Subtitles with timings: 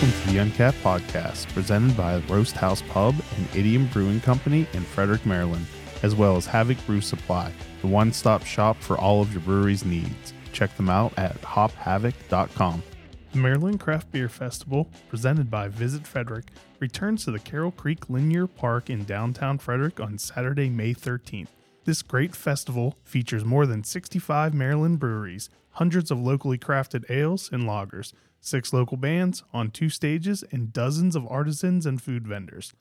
[0.00, 5.26] welcome to the Uncapped Podcast, presented by Roasthouse Pub and Idiom Brewing Company in Frederick,
[5.26, 5.66] Maryland,
[6.02, 7.52] as well as Havoc Brew Supply,
[7.82, 10.32] the one stop shop for all of your brewery's needs.
[10.52, 12.82] Check them out at hophavoc.com.
[13.32, 16.46] The Maryland Craft Beer Festival, presented by Visit Frederick,
[16.78, 21.48] returns to the Carroll Creek Linear Park in downtown Frederick on Saturday, May 13th.
[21.84, 27.64] This great festival features more than 65 Maryland breweries, hundreds of locally crafted ales and
[27.64, 32.72] lagers, six local bands on two stages, and dozens of artisans and food vendors.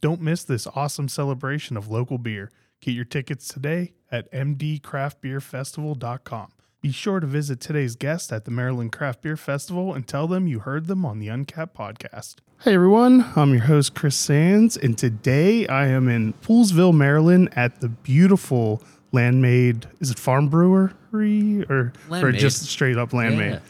[0.00, 2.50] Don't miss this awesome celebration of local beer.
[2.80, 6.52] Get your tickets today at mdcraftbeerfestival.com.
[6.80, 10.46] Be sure to visit today's guest at the Maryland Craft Beer Festival and tell them
[10.46, 12.36] you heard them on the Uncapped podcast.
[12.60, 17.80] Hey everyone, I'm your host Chris Sands, and today I am in Poolesville, Maryland at
[17.80, 18.80] the beautiful
[19.12, 19.86] Landmade.
[20.00, 23.60] Is it Farm Brewery or, or just straight up Landmade?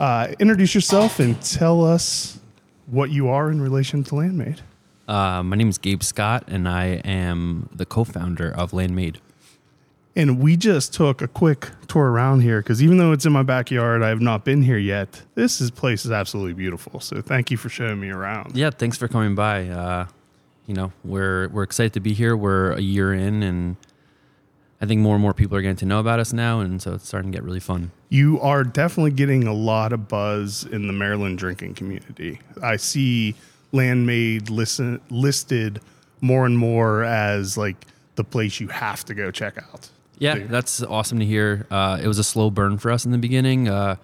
[0.00, 2.38] Uh, introduce yourself and tell us
[2.86, 4.60] what you are in relation to Landmade.
[5.06, 9.18] Uh, my name is Gabe Scott, and I am the co-founder of Landmade.
[10.16, 13.42] And we just took a quick tour around here because even though it's in my
[13.42, 15.22] backyard, I have not been here yet.
[15.34, 17.00] This is, place is absolutely beautiful.
[17.00, 18.56] So thank you for showing me around.
[18.56, 19.68] Yeah, thanks for coming by.
[19.68, 20.06] Uh,
[20.66, 22.36] you know, we're we're excited to be here.
[22.36, 23.76] We're a year in, and
[24.84, 26.92] I think more and more people are getting to know about us now, and so
[26.92, 27.90] it's starting to get really fun.
[28.10, 32.38] You are definitely getting a lot of buzz in the Maryland drinking community.
[32.62, 33.34] I see
[33.72, 35.80] Landmade listen, listed
[36.20, 39.88] more and more as like the place you have to go check out.
[40.18, 40.50] Yeah, Dude.
[40.50, 41.66] that's awesome to hear.
[41.70, 43.70] Uh, it was a slow burn for us in the beginning.
[43.70, 43.96] Uh,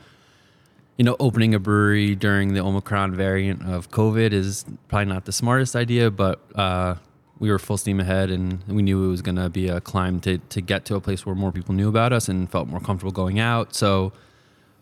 [0.97, 5.33] you know, opening a brewery during the Omicron variant of COVID is probably not the
[5.33, 6.95] smartest idea, but uh,
[7.41, 10.21] we were full steam ahead, and we knew it was going to be a climb
[10.21, 12.81] to to get to a place where more people knew about us and felt more
[12.81, 13.75] comfortable going out.
[13.75, 14.13] So.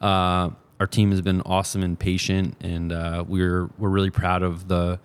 [0.01, 4.69] Uh, our team has been awesome and patient, and uh, we're we're really proud of
[4.69, 5.01] the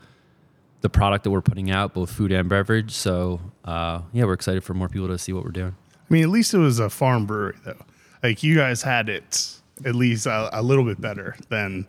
[0.82, 2.92] the product that we're putting out, both food and beverage.
[2.92, 5.76] So uh, yeah, we're excited for more people to see what we're doing.
[5.96, 7.78] I mean, at least it was a farm brewery, though.
[8.22, 9.50] Like you guys had it
[9.84, 11.88] at least a, a little bit better than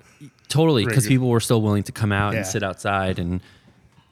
[0.48, 2.38] Totally, because people were still willing to come out Yeah.
[2.38, 3.42] and sit outside and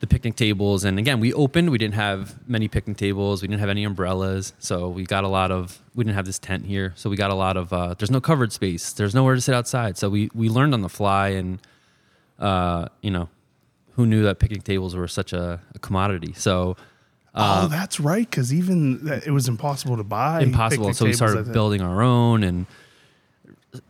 [0.02, 0.84] the picnic tables.
[0.84, 1.70] And again, we opened.
[1.70, 3.40] We didn't have many picnic tables.
[3.40, 5.80] We didn't have any umbrellas, so we got a lot of.
[5.94, 7.72] We didn't have this tent here, so we got a lot of.
[7.72, 8.92] Uh, there's no covered space.
[8.92, 9.96] There's nowhere to sit outside.
[9.96, 11.60] So we we learned on the fly, and
[12.40, 13.28] uh, you know,
[13.92, 16.32] who knew that picnic tables were such a, a commodity?
[16.32, 16.76] So
[17.36, 18.28] oh, that's right.
[18.28, 20.40] Because even it was impossible to buy.
[20.42, 20.92] impossible.
[20.94, 22.66] So we started building our own and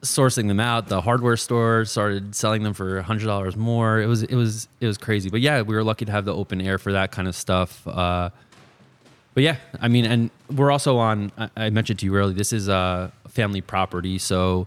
[0.02, 0.88] sourcing them out.
[0.88, 4.00] The hardware store started selling them for a hundred dollars more.
[4.00, 5.28] It was it was it was crazy.
[5.30, 7.86] But yeah, we were lucky to have the open air for that kind of stuff.
[7.86, 8.30] Uh,
[9.34, 11.32] but yeah, I mean, and we're also on.
[11.38, 12.34] I- I mentioned to you earlier.
[12.34, 14.66] This is a family property, so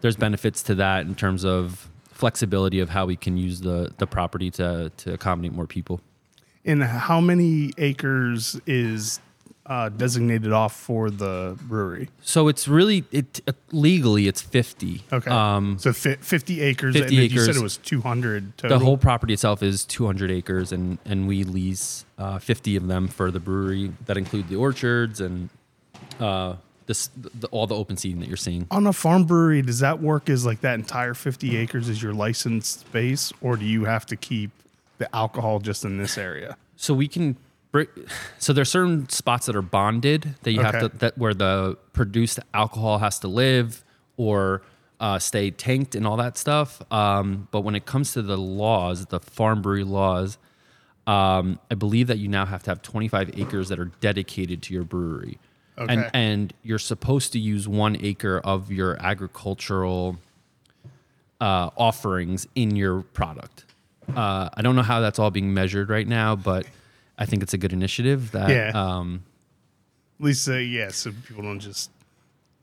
[0.00, 4.06] there's benefits to that in terms of flexibility of how we can use the the
[4.06, 6.00] property to to accommodate more people.
[6.64, 9.20] And how many acres is
[9.66, 12.08] uh, designated off for the brewery?
[12.22, 15.02] So it's really it uh, legally it's fifty.
[15.12, 15.30] Okay.
[15.30, 16.94] Um, so fi- 50 acres.
[16.94, 20.72] 50 and then You said it was 200 the whole property itself is 200 acres
[20.72, 25.20] and and we lease uh, 50 of them for the brewery that include the orchards
[25.20, 25.50] and
[26.20, 26.54] uh,
[26.86, 30.00] this the, all the open seating that you're seeing on a farm brewery, does that
[30.00, 34.06] work as like that entire 50 acres is your licensed space, or do you have
[34.06, 34.50] to keep
[34.98, 36.56] the alcohol just in this area?
[36.76, 37.36] so we can
[38.38, 42.38] so there's certain spots that are bonded that you have to that where the produced
[42.54, 43.84] alcohol has to live
[44.16, 44.62] or
[44.98, 49.06] uh, stay tanked and all that stuff um, but when it comes to the laws
[49.06, 50.38] the farm brewery laws
[51.06, 54.74] um, I believe that you now have to have 25 acres that are dedicated to
[54.74, 55.38] your brewery.
[55.78, 55.92] Okay.
[55.92, 60.18] And, and you're supposed to use one acre of your agricultural
[61.40, 63.66] uh, offerings in your product.
[64.14, 66.66] Uh, I don't know how that's all being measured right now, but
[67.18, 68.70] I think it's a good initiative that Yeah.
[68.74, 69.22] um,
[70.20, 71.90] At least, uh, yeah, so people don't just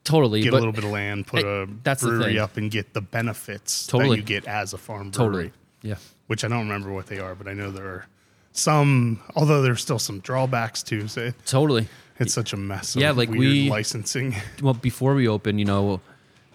[0.03, 2.93] totally get a little bit of land, put Hey, a that's brewery up, and get
[2.93, 4.17] the benefits Totally.
[4.17, 5.27] that you get as a farm brewery.
[5.49, 5.51] totally.
[5.81, 5.95] Yeah.
[6.27, 8.07] Which I don't remember what they are, but I know there are
[8.51, 11.07] some, although there's still some drawbacks too.
[11.07, 11.87] So Totally.
[12.19, 12.95] it's such a mess.
[12.95, 14.35] Of Yeah, like weird we- licensing.
[14.61, 15.99] well before we opened you know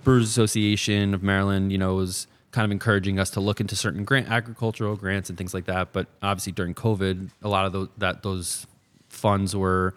[0.05, 4.05] brewers association of maryland you know was kind of encouraging us to look into certain
[4.05, 7.89] grant agricultural grants and things like that but obviously during covid a lot of those
[7.99, 8.67] that those
[9.11, 9.95] funds were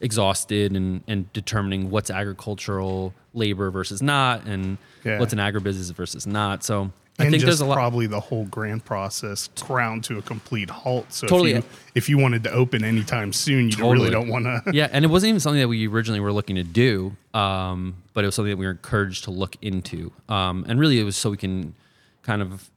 [0.00, 5.18] exhausted and and determining what's agricultural labor versus not and Yeah.
[5.20, 8.18] what's an agribusiness versus not so i and think just there's a lot probably the
[8.20, 11.12] whole grant process ground to a complete halt.
[11.12, 11.52] So Totally.
[11.52, 13.94] if you, if you wanted to open anytime soon, you Totally.
[13.94, 14.62] really don't want to.
[14.72, 18.24] yeah, and it wasn't even something that we originally were looking to do, um, but
[18.24, 20.10] it was something that we were encouraged to look into.
[20.30, 21.74] Um, and really, it was so we can
[22.22, 22.70] kind of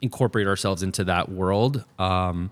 [0.00, 1.84] incorporate ourselves into that world.
[1.98, 2.50] Um,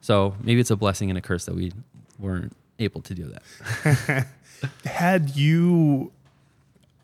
[0.00, 1.72] so maybe it's a blessing and a curse that we
[2.18, 4.26] weren't able to do that.
[4.84, 6.12] Had you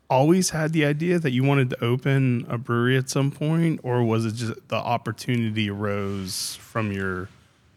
[0.09, 4.03] always had the idea that you wanted to open a brewery at some point, or
[4.03, 7.29] was it just the opportunity arose from your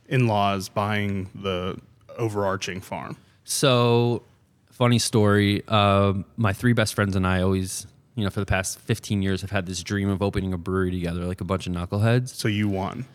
[0.09, 1.79] in laws buying the
[2.17, 3.17] overarching farm?
[3.45, 4.23] So,
[4.71, 5.63] funny story.
[5.69, 9.43] Uh, my three best friends and I always, you know, for the past 15 years
[9.43, 12.29] I've had this dream of opening a brewery together, like a bunch of knuckleheads.
[12.29, 13.07] So you won.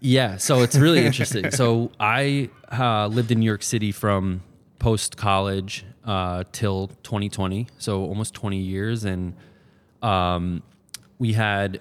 [0.00, 1.50] Yeah, so it's really interesting.
[1.50, 4.42] So I uh, lived in New York City from
[4.78, 9.34] post college uh, till 2020, so almost 20 years, and
[10.02, 10.62] um,
[11.18, 11.80] we had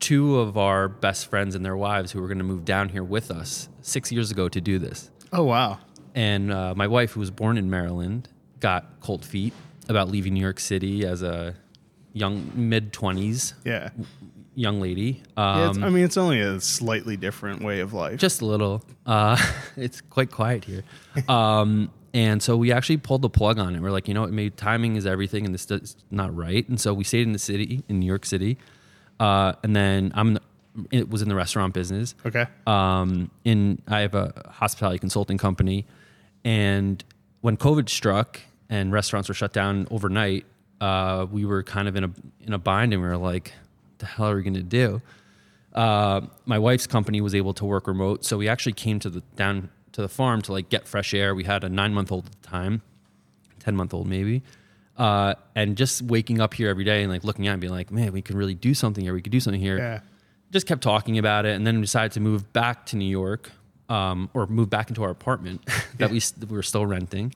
[0.00, 3.04] two of our best friends and their wives who were going to move down here
[3.04, 5.10] with us six years ago to do this.
[5.32, 5.78] Oh wow.
[6.14, 9.52] And uh, my wife, who was born in Maryland, got cold feet
[9.90, 11.54] about leaving New York City as a
[12.12, 13.90] young mid 20s Yeah.
[14.54, 15.22] young lady.
[15.36, 18.18] Yeah, Um, I mean, it's only a slightly different way of life.
[18.18, 18.82] just a little.
[19.06, 19.36] Uh,
[19.76, 20.82] it's quite quiet here.
[21.28, 23.80] Um, and so we actually pulled the plug on it.
[23.80, 26.68] We're like, you know what, maybe timing is everything, and this is not right.
[26.68, 28.58] And so we stayed in the city, in New York City.
[29.20, 30.42] Uh, and then I'm, the-
[30.90, 32.14] it was in the restaurant business.
[32.26, 32.46] okay.
[32.66, 35.84] Um, in I have a hospitality consulting company,
[36.44, 37.02] and
[37.40, 38.40] when COVID struck
[38.70, 40.46] and restaurants were shut down overnight,
[40.80, 43.52] uh, we were kind of in a in a bind, and we were like,
[43.88, 45.02] what "The hell are we going to do?"
[45.74, 49.20] Uh, my wife's company was able to work remote, so we actually came to the
[49.36, 51.34] down to the farm to like get fresh air.
[51.34, 52.82] We had a nine month old at the time,
[53.58, 54.42] ten month old maybe,
[54.96, 57.72] uh, and just waking up here every day and like looking at it and being
[57.74, 59.12] like, "Man, we could really do something here.
[59.12, 60.00] We could do something here." Yeah.
[60.52, 63.50] just kept talking about it and then decided to move back to New York
[63.88, 65.60] um, or move back into our apartment
[65.98, 67.34] that we, we were still renting.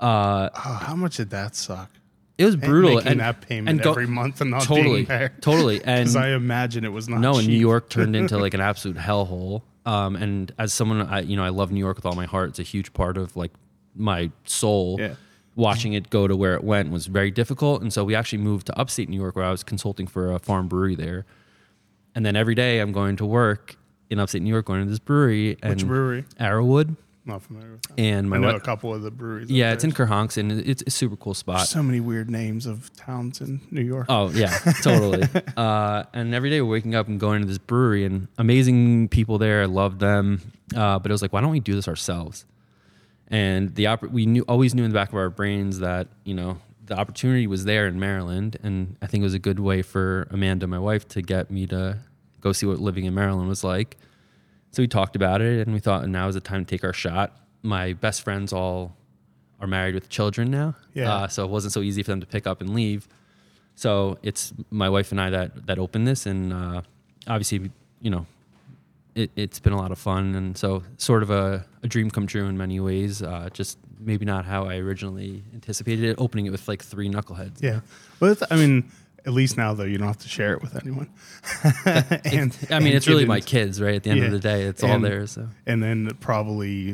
[0.00, 1.90] Uh, Oh, how much did that suck?
[2.38, 2.94] it was brutal.
[2.96, 5.32] Making and, that payment and go- every month and not totally, being there.
[5.42, 5.76] totally.
[5.84, 7.20] And Because I imagine it was not.
[7.20, 7.52] no, and New.
[7.58, 9.62] York turned into like an absolute hellhole.
[9.84, 12.50] Um, and as someone, I, you know, I love New York with all my heart.
[12.50, 13.52] It's a huge part of like
[13.94, 14.96] my soul.
[14.98, 15.14] Yeah.
[15.56, 17.82] Watching it go to where it went was very difficult.
[17.82, 20.38] And so we actually moved to upstate New York where I was consulting for a
[20.38, 21.26] farm brewery there.
[22.14, 23.76] And then every day I'm going to work
[24.08, 26.24] in upstate New York, going to this brewery and Which brewery?
[26.38, 26.96] Arrowood.
[27.26, 28.00] Not familiar with that.
[28.00, 29.50] And my I know a couple of the breweries.
[29.50, 29.92] yeah, it's in.
[29.92, 31.66] Kerhonks and it's a super cool spot.
[31.68, 34.06] so many weird names of towns in New York.
[34.08, 35.22] Oh yeah, totally.
[35.56, 39.36] uh, and every day we're waking up and going to this brewery and amazing people
[39.38, 39.62] there.
[39.62, 40.40] I love them.
[40.74, 42.46] Uh, but it was like, why don't we do this ourselves?
[43.28, 46.58] And the we knew always knew in the back of our brains that you know
[46.86, 50.26] the opportunity was there in Maryland, and I think it was a good way for
[50.30, 51.98] Amanda, my wife, to get me to
[52.40, 53.98] go see what living in Maryland was like.
[54.72, 56.92] So we talked about it, and we thought now is the time to take our
[56.92, 57.32] shot.
[57.62, 58.96] My best friends all
[59.60, 61.12] are married with children now, Yeah.
[61.12, 63.06] uh, so it wasn't so easy for them to pick up and leave.
[63.74, 66.82] So it's my wife and I that that opened this, and uh,
[67.26, 67.70] obviously,
[68.00, 68.26] you know,
[69.14, 72.26] it, it's been a lot of fun, and so sort of a, a dream come
[72.26, 73.22] true in many ways.
[73.22, 76.14] Uh, just maybe not how I originally anticipated it.
[76.18, 77.60] Opening it with like three knuckleheads.
[77.60, 77.80] Yeah.
[78.22, 78.90] It's- I mean,
[79.26, 81.08] at least now though, you don't have to share it with anyone.
[81.84, 83.94] and I mean, and it's really my kids, right?
[83.96, 84.26] At the end Yeah.
[84.26, 85.26] of the day, it's all And- there.
[85.26, 86.92] So And then probably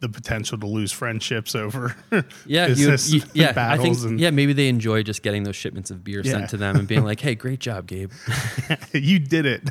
[0.00, 1.94] the potential to lose friendships over
[2.46, 3.52] yeah, you, you- yeah.
[3.56, 6.32] I think and yeah, maybe they enjoy just getting those shipments of beer Yeah.
[6.32, 8.12] sent to them and being like, "Hey, great job, Gabe."
[8.92, 9.62] you did it.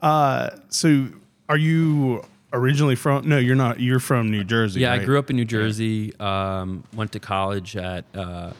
[0.00, 1.08] uh, so
[1.48, 2.22] are you
[2.52, 3.28] originally from?
[3.28, 3.80] No, you're not.
[3.80, 4.80] You're from New Jersey.
[4.80, 5.00] Yeah, right?
[5.00, 6.14] I grew up in New Jersey.
[6.20, 8.52] Um, went to college at uh,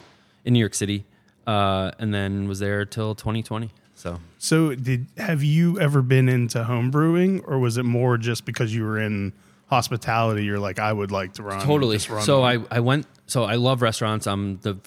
[0.45, 1.05] in New York City,
[1.47, 3.71] uh, and then was there till 2020.
[3.95, 8.45] So So did have you ever been into home brewing, or was it more just
[8.45, 9.33] because you were in
[9.67, 10.43] hospitality?
[10.43, 11.65] You're like, I would like to run.
[11.65, 11.97] totally.
[12.09, 12.43] run So.
[12.43, 13.07] I I went.
[13.25, 14.27] So I love restaurants.
[14.27, 14.77] I'm the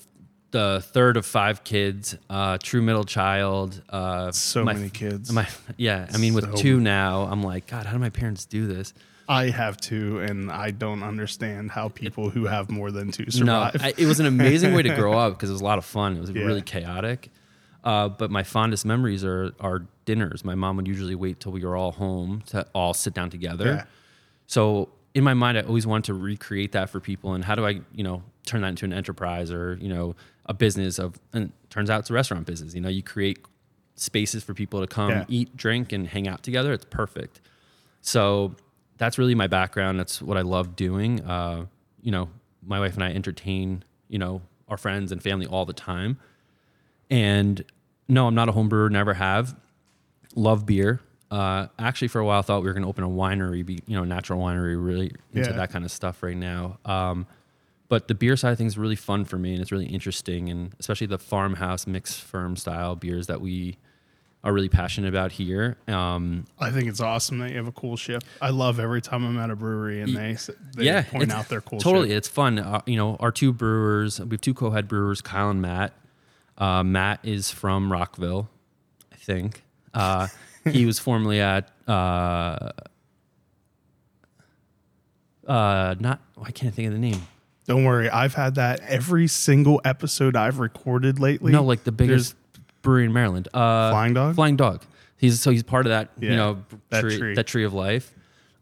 [0.53, 3.83] the third of five kids, uh, true middle child.
[3.89, 5.33] Uh, so my- many kids.
[5.33, 6.09] My yeah.
[6.13, 8.95] I mean, with two now, I'm like, God, how do my parents do this?
[9.31, 13.71] I have two, and I don't understand how people who have more than two No.
[13.81, 15.85] I, it was an amazing way to grow up because it was a lot of
[15.85, 16.17] fun.
[16.17, 16.43] It was Yeah.
[16.45, 17.31] really chaotic.
[17.85, 20.45] Uh, but my fondest memories are are dinners.
[20.45, 23.67] My mom would usually wait till we were all home to all sit down together.
[23.67, 23.85] Yeah.
[24.49, 27.33] So in my mind, I always wanted to recreate that for people.
[27.35, 30.15] And how do I, you know, turn that into an enterprise or you know
[30.47, 31.19] a business of?
[31.33, 32.75] And it turns out it's a restaurant business.
[32.75, 33.39] You know, you create
[33.95, 35.25] spaces for people to come Yeah.
[35.29, 36.73] eat, drink, and hang out together.
[36.73, 37.41] It's perfect.
[38.03, 38.55] So
[39.01, 39.99] that's really my background.
[39.99, 41.23] That's what I love doing.
[41.23, 41.65] Uh,
[42.03, 42.29] you know,
[42.63, 46.19] my wife and I entertain, you know, our friends and family all the time.
[47.09, 47.65] And
[48.09, 49.57] no, I'm not a home brewer, never have.
[50.37, 51.01] Love beer.
[51.31, 53.97] Uh, actually, for a while, thought we were going to open a winery, be, you
[53.97, 55.57] know, natural winery, really into Yeah.
[55.57, 56.79] that kind of stuff right now.
[56.85, 57.27] Um,
[57.89, 60.51] but the beer side of things is really fun for me and it's really interesting.
[60.51, 63.79] And especially the farmhouse mixed ferm style beers that we
[64.43, 65.77] are really passionate about here.
[65.87, 68.23] Um, I think it's awesome that you have a coolship.
[68.41, 70.37] I love every time I'm at a brewery and they,
[70.77, 72.19] they yeah, point out their cool Totally, ship.
[72.19, 72.59] it's fun.
[72.59, 75.93] Uh, you know, our two brewers, we have two co-head brewers, Kyle and Matt.
[76.57, 78.49] Uh, Matt is from Rockville,
[79.13, 79.63] I think.
[79.93, 80.29] Uh,
[80.65, 82.71] he was formerly at uh,
[85.47, 86.21] uh, not.
[86.43, 87.27] I can't think of the name.
[87.67, 91.53] Don't worry, I've had that every single episode I've recorded lately.
[91.53, 92.35] No, like the biggest
[92.83, 93.49] brewery in Maryland.
[93.53, 94.35] Uh, Flying Dog?
[94.35, 94.83] Flying Dog.
[95.17, 96.09] He's so he's part of that.
[96.19, 97.35] Yeah, you know, that tree, tree.
[97.35, 98.15] that tree of life.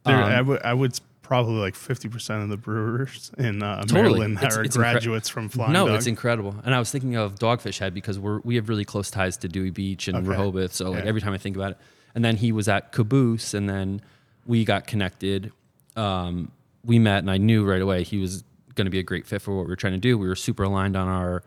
[0.04, 3.82] There, Um, I would I would probably like fifty percent of the brewers in uh,
[3.82, 4.00] Totally.
[4.02, 5.96] Maryland It's- are it's incre- graduates from Flying no, Dog.
[5.96, 6.56] it's incredible.
[6.64, 9.48] And I was thinking of Dogfish Head because we're we have really close ties to
[9.48, 10.28] Dewey Beach and Okay.
[10.28, 10.72] Rehoboth.
[10.74, 11.08] So like Yeah.
[11.08, 11.78] every time I think about it,
[12.14, 14.00] and then he was at Caboose, and then
[14.46, 15.52] we got connected.
[15.96, 16.50] Um,
[16.84, 18.42] we met, and I knew right away he was
[18.74, 20.16] going to be a great fit for what we were trying to do.
[20.16, 21.42] We were super aligned on our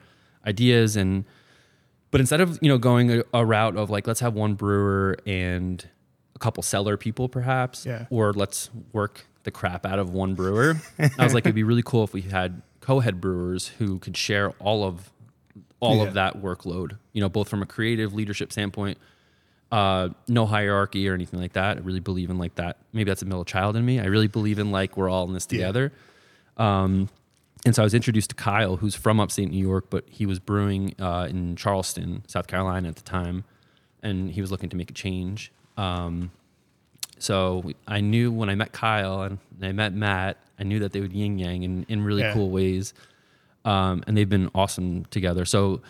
[0.45, 1.25] ideas, and
[2.11, 5.17] but instead of you know going a, a route of like let's have one brewer
[5.25, 5.87] and
[6.35, 8.05] a couple cellar people perhaps, Yeah.
[8.09, 10.77] or let's work the crap out of one brewer.
[10.99, 14.51] I was like, it'd be really cool if we had co-head brewers who could share
[14.59, 15.11] all of
[15.79, 16.03] all Yeah.
[16.03, 16.97] of that workload.
[17.13, 18.97] You know, both from a creative leadership standpoint,
[19.71, 21.77] uh, no hierarchy or anything like that.
[21.77, 22.77] I really believe in like that.
[22.93, 23.99] Maybe that's a middle child in me.
[23.99, 25.57] I really believe in like we're all in this Yeah.
[25.57, 25.91] together.
[26.57, 27.09] Um,
[27.65, 30.39] and so I was introduced to Kyle, who's from upstate New York, but he was
[30.39, 33.43] brewing uh, in Charleston, South Carolina at the time,
[34.01, 35.51] and he was looking to make a change.
[35.77, 36.31] Um,
[37.19, 40.91] so we- I knew when I met Kyle and I met Matt, I knew that
[40.91, 42.33] they would yin yang in, in really Yeah.
[42.33, 42.93] cool ways.
[43.63, 45.45] Um, and they've been awesome together.
[45.45, 45.81] So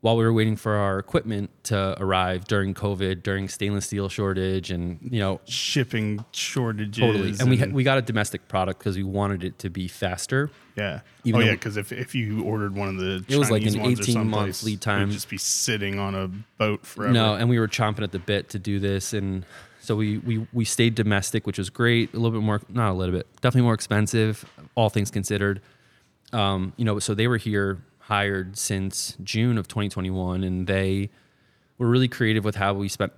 [0.00, 4.70] while we were waiting for our equipment to arrive during COVID, during stainless steel shortage,
[4.70, 6.98] and you know, shipping shortages.
[7.00, 9.88] totally, and we had, we got a domestic product because we wanted it to be
[9.88, 10.50] faster.
[10.76, 11.00] Yeah.
[11.24, 13.74] even oh yeah, because if, if you ordered one of the It was like Chinese
[13.76, 15.08] an 18 month lead time.
[15.08, 16.28] would just be sitting on a
[16.58, 17.12] boat forever.
[17.12, 19.46] No, and we were chomping at the bit to do this, and
[19.80, 22.12] so we we we stayed domestic, which was great.
[22.12, 25.62] A little bit more, not a little bit, definitely more expensive, all things considered.
[26.32, 31.08] Um, you know, so they were here hired since June of 2021, and they
[31.78, 33.12] were really creative with how we spent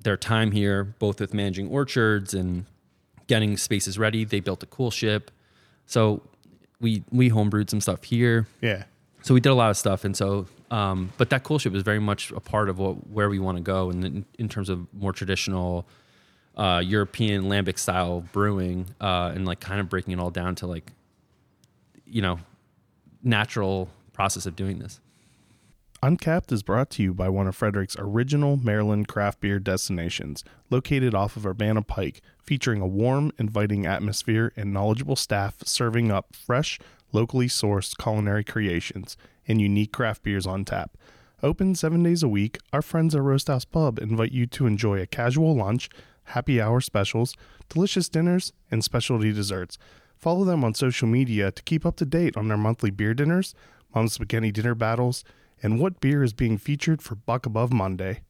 [0.00, 2.64] their time here, both with managing orchards and
[3.26, 4.24] getting spaces ready.
[4.24, 5.28] They built a coolship,
[5.86, 6.22] so
[6.84, 8.46] we we homebrewed some stuff here.
[8.60, 8.84] Yeah.
[9.22, 10.04] so we did a lot of stuff.
[10.04, 13.38] And so um, but that coolship is very much a part of what where we
[13.38, 15.86] want to go and in, in terms of more traditional
[16.56, 20.66] uh, european lambic style brewing uh, and like kind of breaking it all down to
[20.66, 20.90] like
[22.06, 22.38] you know
[23.22, 25.00] natural process of doing this.
[26.02, 31.14] Uncapped is brought to you by one of Frederick's original Maryland craft beer destinations, located
[31.14, 36.78] off of Urbana Pike, featuring a warm, inviting atmosphere and knowledgeable staff serving up fresh,
[37.12, 39.16] locally sourced culinary creations
[39.48, 40.96] and unique craft beers on tap.
[41.42, 45.06] Open seven days a week, our friends at Roasthouse Pub invite you to enjoy a
[45.06, 45.90] casual lunch,
[46.24, 47.36] happy hour specials,
[47.68, 49.76] delicious dinners, and specialty desserts.
[50.16, 53.54] Follow them on social media to keep up to date on their monthly beer dinners,
[53.94, 55.22] Mom's Spaghetti dinner battles,
[55.62, 58.22] and what beer is being featured for Buck Above Monday.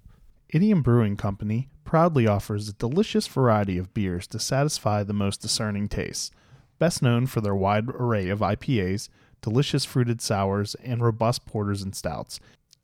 [0.55, 5.89] Idiom Brewing Company proudly offers a delicious variety of beers to satisfy the most discerning
[5.89, 6.31] tastes.
[6.79, 9.09] Best known for their wide array of IPAs,
[9.43, 12.39] delicious fruited sours, and robust porters and stouts,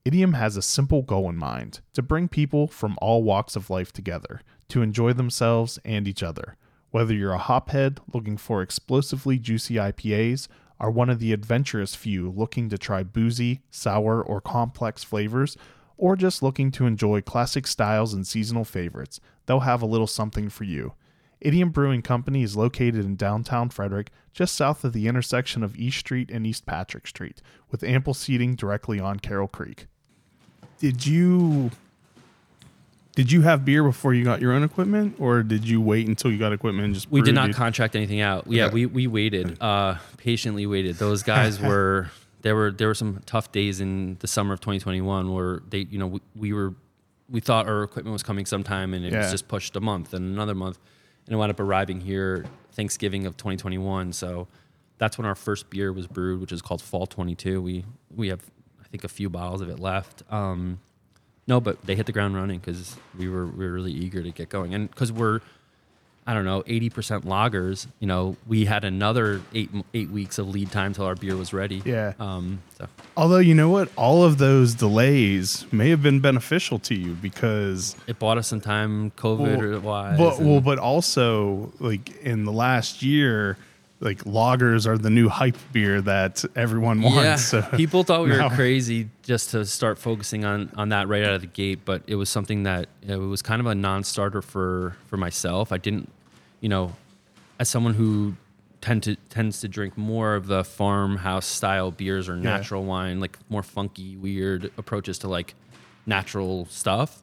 [0.04, 3.92] Idiom has a simple goal in mind to bring people from all walks of life
[3.92, 6.56] together to enjoy themselves and each other.
[6.90, 10.48] Whether you're a hophead looking for explosively juicy IPAs,
[10.80, 15.56] are one of the adventurous few looking to try boozy, sour, or complex flavors,
[16.00, 20.48] or just looking to enjoy classic styles and seasonal favorites, they'll have a little something
[20.48, 20.94] for you.
[21.40, 25.98] Idiom Brewing Company is located in downtown Frederick, just south of the intersection of East
[25.98, 27.40] Street and East Patrick Street,
[27.70, 29.86] with ample seating directly on Carroll Creek.
[30.78, 31.70] Did you
[33.16, 36.30] did you have beer before you got your own equipment, or did you wait until
[36.30, 37.56] you got equipment and just we did not it?
[37.56, 38.74] contract anything out yeah Okay.
[38.74, 42.10] we, we waited uh, patiently waited those guys were
[42.42, 45.98] there were there were some tough days in the summer of 2021 where they you
[45.98, 46.74] know we, we were
[47.28, 49.18] we thought our equipment was coming sometime and it Yeah.
[49.22, 50.78] was just pushed a month and another month
[51.26, 54.48] and it wound up arriving here thanksgiving of 2021 so
[54.98, 58.40] that's when our first beer was brewed which is called fall 22 we we have
[58.82, 60.22] i think a few bottles of it left.
[60.30, 60.80] Um,
[61.46, 64.30] no but they hit the ground running because we were we were really eager to
[64.30, 64.72] get going.
[64.74, 65.40] And because we're
[66.26, 70.70] I don't know, 80% lagers, you know, we had another eight, eight weeks of lead
[70.70, 71.82] time till our beer was ready.
[71.84, 72.12] Yeah.
[72.20, 72.86] Um, so
[73.16, 77.96] Although you know what, all of those delays may have been beneficial to you because
[78.06, 80.18] it bought us some time, COVID Well, or wise.
[80.18, 83.56] But and- well, but also like in the last year,
[84.00, 87.16] like lagers are the new hype beer that everyone wants.
[87.22, 91.06] Yeah, So people thought we now- were crazy just to start focusing on on that
[91.08, 93.74] right out of the gate, but it was something that it was kind of a
[93.74, 95.70] non-starter for for myself.
[95.72, 96.10] I didn't,
[96.60, 96.94] you know,
[97.58, 98.34] as someone who
[98.80, 103.38] tend to tends to drink more of the farmhouse style beers or natural wine, like
[103.50, 105.54] more funky, weird approaches to like
[106.06, 107.22] natural stuff.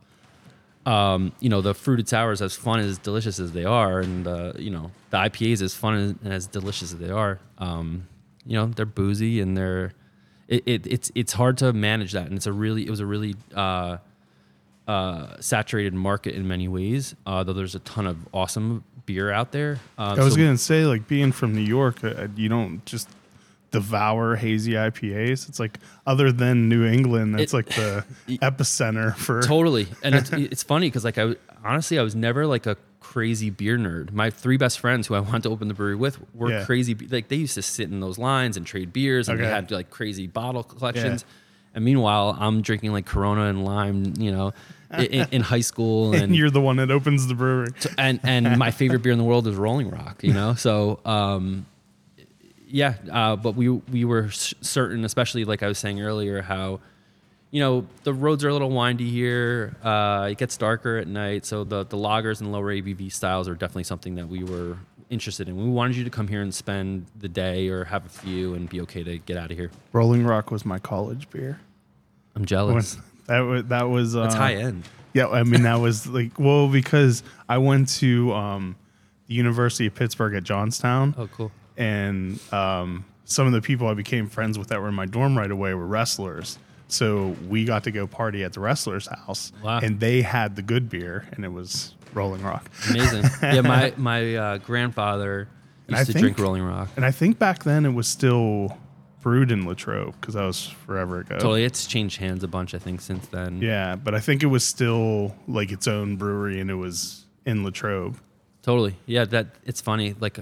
[0.87, 4.25] Um, you know, the fruited sours, as fun and as delicious as they are, and
[4.25, 8.07] uh, you know, the IPAs, as fun as, and as delicious as they are, um,
[8.45, 9.91] you know, they're boozy and they're
[10.47, 13.05] it, it, it's it's hard to manage that, and it's a really it was a
[13.05, 13.97] really uh,
[14.87, 17.15] uh, saturated market in many ways.
[17.25, 19.79] Uh, though there's a ton of awesome beer out there.
[19.97, 23.09] Uh, I was so- gonna say, like being from New York, uh, you don't just
[23.81, 25.47] devour hazy IPAs.
[25.49, 28.03] It's like other than New England, that's It- like the
[28.41, 29.41] epicenter for.
[29.41, 33.49] totally and it's, it's funny because like I honestly i was never like a crazy
[33.49, 36.51] beer nerd my three best friends who i wanted to open the brewery with were
[36.51, 36.65] Yeah.
[36.65, 39.69] crazy like they used to sit in those lines and trade beers and they had
[39.71, 41.25] like crazy bottle collections
[41.73, 44.53] and meanwhile i'm drinking like corona and lime you know
[44.97, 47.67] in, in high school and and you're the one that opens the brewery.
[47.97, 50.23] and and my favorite beer in the world is Rolling Rock.
[50.23, 51.65] You know, so um,
[52.67, 52.95] yeah.
[53.11, 56.79] Uh, but we we were s- certain, especially like I was saying earlier, how
[57.51, 59.75] you know the roads are a little windy here.
[59.83, 63.55] Uh, it gets darker at night, so the the lagers and lower ABV styles are
[63.55, 64.77] definitely something that we were
[65.09, 65.55] interested in.
[65.55, 68.67] We wanted you to come here and spend the day or have a few and
[68.69, 69.71] be okay to get out of here.
[69.93, 71.59] Rolling Rock was my college beer.
[72.35, 72.97] I'm When- jealous.
[73.27, 74.83] that was that was uh, That's high end.
[75.13, 78.75] Yeah, I mean that was like well because I went to um,
[79.27, 81.15] the University of Pittsburgh at Johnstown.
[81.17, 81.51] Oh, cool.
[81.77, 85.37] And um, some of the people I became friends with that were in my dorm
[85.37, 86.57] right away were wrestlers.
[86.89, 89.79] So we got to go party at the wrestler's house, Wow.
[89.83, 92.69] and they had the good beer, and it was Rolling Rock.
[92.89, 93.23] Amazing.
[93.41, 95.49] yeah, my my uh, grandfather
[95.89, 96.89] used to drink Rolling Rock.
[96.95, 98.77] And I think back then it was still
[99.21, 101.35] brewed in Latrobe because that was forever ago.
[101.35, 102.73] Totally, it's changed hands a bunch.
[102.73, 103.61] I think since then.
[103.61, 107.65] Yeah, but I think it was still like its own brewery, and it was in
[107.65, 108.17] Latrobe.
[108.61, 108.95] Totally.
[109.05, 110.15] Yeah, that it's funny.
[110.19, 110.39] Like,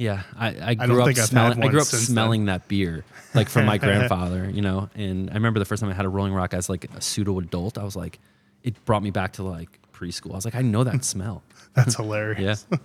[0.00, 1.62] yeah, I, I grew up think I've had smelling.
[1.62, 4.48] I grew up smelling that beer, like from my grandfather.
[4.48, 6.86] You know, and I remember the first time I had a Rolling Rock as like
[6.96, 7.76] a pseudo adult.
[7.76, 8.18] I was like,
[8.62, 10.32] it brought me back to like preschool.
[10.32, 11.42] I was like, I know that smell.
[11.74, 12.66] That's hilarious.
[12.70, 12.78] Yeah,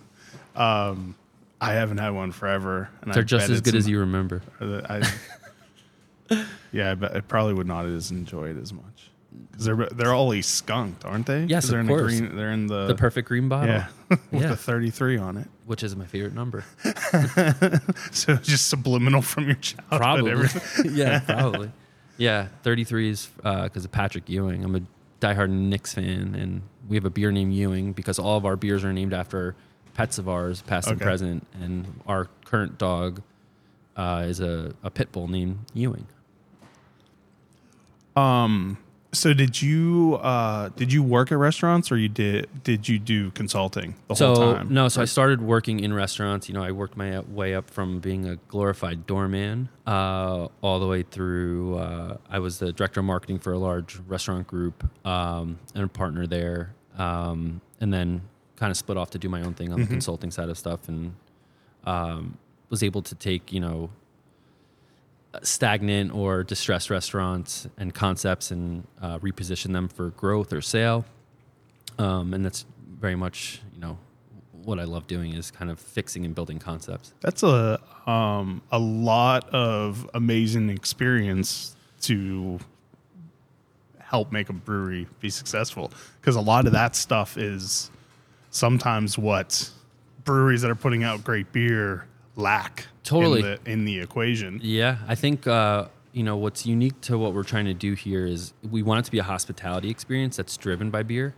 [0.88, 1.14] um,
[1.58, 4.42] I haven't had one forever, and they're I just as good as you remember.
[4.60, 5.10] I,
[6.70, 8.95] yeah, but I probably would not as enjoy it as much
[9.56, 11.44] because they're they're always skunked, aren't they?
[11.44, 12.12] Yes, 'Cause they're of in course.
[12.14, 14.48] The green, they're in the, The perfect green bottle, yeah with Yeah.
[14.48, 15.48] the thirty three on it.
[15.64, 16.64] which is my favorite number.
[18.12, 19.98] So it's just subliminal from your childhood.
[20.00, 20.30] Probably.
[20.32, 20.90] everything.
[20.94, 21.70] yeah, probably.
[22.18, 24.64] Yeah, 33 is because of Patrick Ewing.
[24.64, 24.80] I'm a
[25.20, 28.84] diehard Knicks fan, and we have a beer named Ewing because all of our beers
[28.84, 29.54] are named after
[29.94, 31.04] pets of ours, past and Okay.
[31.04, 31.46] present.
[31.60, 33.20] And our current dog
[33.96, 36.06] uh, is a, a pit bull named Ewing.
[39.16, 43.30] So did you uh, did you work at restaurants or you did did you do
[43.32, 44.72] consulting the so whole time?
[44.72, 46.48] no, so I started working in restaurants.
[46.48, 50.86] You know, I worked my way up from being a glorified doorman uh, all the
[50.86, 51.78] way through.
[51.78, 55.88] Uh, I was the director of marketing for a large restaurant group um, and a
[55.88, 58.22] partner there, um, and then
[58.56, 60.88] kind of split off to do my own thing on the consulting side of stuff,
[60.88, 61.14] and
[61.84, 62.38] um,
[62.70, 63.90] was able to take you know
[65.42, 71.04] stagnant or distressed restaurants and concepts and uh, reposition them for growth or sale.
[71.98, 72.66] Um, and that's
[73.00, 73.98] very much, you know,
[74.64, 77.14] what I love doing is kind of fixing and building concepts.
[77.20, 82.58] That's a um, a lot of amazing experience to
[83.98, 87.90] help make a brewery be successful because a lot of that stuff is
[88.50, 89.70] sometimes what
[90.24, 93.40] breweries that are putting out great beer lack Totally.
[93.40, 94.60] in the, in the equation.
[94.62, 98.24] Yeah, I think uh, you know what's unique to what we're trying to do here
[98.24, 101.34] is we want it to be a hospitality experience that's driven by beer.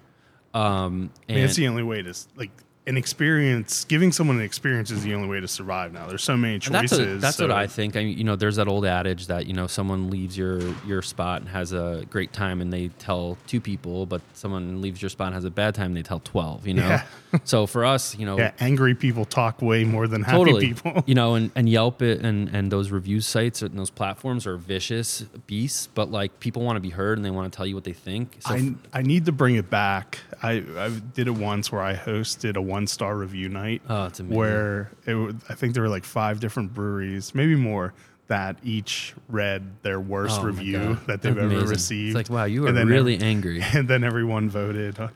[0.55, 2.51] Um, I and mean, it's the only way to like
[2.88, 3.85] an experience.
[3.85, 5.92] Giving someone an experience is the only way to survive.
[5.92, 6.90] Now, there's so many And choices.
[6.90, 7.96] that's what, that's so- what I think.
[7.96, 11.03] I mean, you know, there's that old adage that you know someone leaves your your
[11.03, 15.09] spot and has a great time, and they tell two people, but someone leaves your
[15.11, 16.66] spot and has a bad time, and they tell twelve.
[16.66, 17.03] You know, Yeah.
[17.44, 21.05] so for us, you know, Yeah, angry people talk way more than happy totally people.
[21.07, 24.57] you know and, and yelp it and and those review sites and those platforms are
[24.57, 27.74] vicious beasts but like people want to be heard and they want to tell you
[27.74, 30.20] what they think so I, I need to bring it back.
[30.42, 34.21] I, I did it once where I hosted a one star review night Oh, it's
[34.21, 34.37] amazing.
[34.38, 37.93] where it, I think there were like five different breweries, maybe more,
[38.29, 41.07] that each read their worst Oh my review God.
[41.07, 41.69] that they've ever Amazing.
[41.69, 42.17] received.
[42.19, 43.62] It's like, wow, you are And then really ev- angry.
[43.75, 45.11] And then everyone voted, and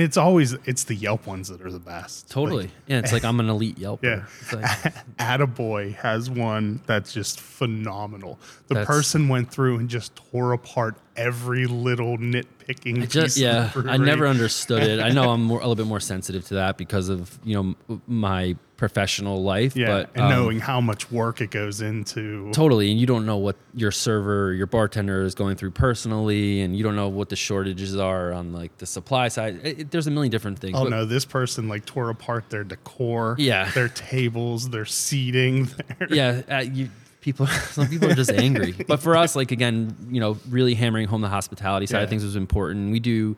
[0.00, 2.28] it's always it's the Yelp ones that are the best.
[2.28, 2.64] Totally.
[2.64, 4.02] Like, yeah, it's like I'm an elite Yelper.
[4.02, 4.24] yeah.
[4.40, 8.38] It's like, Attaboy has one that's just phenomenal.
[8.66, 13.08] The That's- person went through and just tore apart every little nitpicking I piece.
[13.10, 15.00] just, of yeah, the I never understood it.
[15.00, 18.00] I know I'm more, a little bit more sensitive to that because of you know
[18.06, 19.74] my professional life.
[19.74, 22.50] Yeah, but and um, knowing how much work it goes into.
[22.52, 26.60] totally, and you don't know what your server, or your bartender is going through personally,
[26.60, 29.60] and you don't know what the shortages are on like the supply side.
[29.64, 30.76] It, it- there's a million different things.
[30.78, 33.70] Oh but- no, this person like tore apart their decor, Yeah.
[33.70, 35.68] their tables, their seating.
[35.98, 36.90] Their, yeah, uh, you
[37.26, 37.46] people
[37.78, 38.72] some people are just angry.
[38.92, 42.04] But for us, like again, you know, really hammering home the hospitality side Yeah.
[42.04, 42.92] of things was important.
[42.92, 43.36] We do,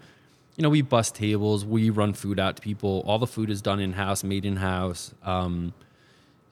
[0.57, 3.03] you know, we bus tables, we run food out to people.
[3.07, 5.73] All the food is done in house, made in house, um,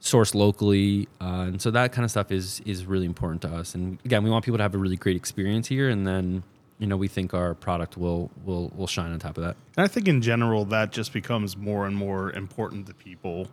[0.01, 3.75] sourced locally, uh, and so that kind of stuff is is really important to us.
[3.77, 6.43] And again, we want people to have a really great experience here, and then.
[6.79, 9.57] You know, we think our product will will will shine on top of that.
[9.79, 13.49] And I think in general that just becomes more and more important to people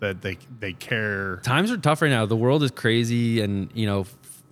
[0.00, 1.36] that they they care.
[1.38, 2.26] times are tough right now.
[2.26, 4.06] The world is crazy, and you know,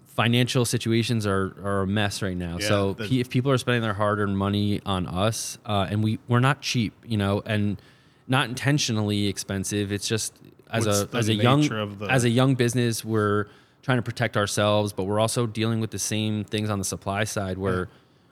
[0.06, 2.58] financial situations are, are a mess right now.
[2.60, 6.02] Yeah, so the- if people are spending their hard earned money on us, uh, and
[6.02, 7.80] we we're not cheap, you know, and
[8.28, 9.92] not intentionally expensive.
[9.92, 10.34] It's just
[10.70, 13.46] as a as a young the- as a young business, we're
[13.82, 17.24] trying to protect ourselves, but we're also dealing with the same things on the supply
[17.24, 17.88] side where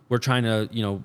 [0.09, 1.05] we're trying to you know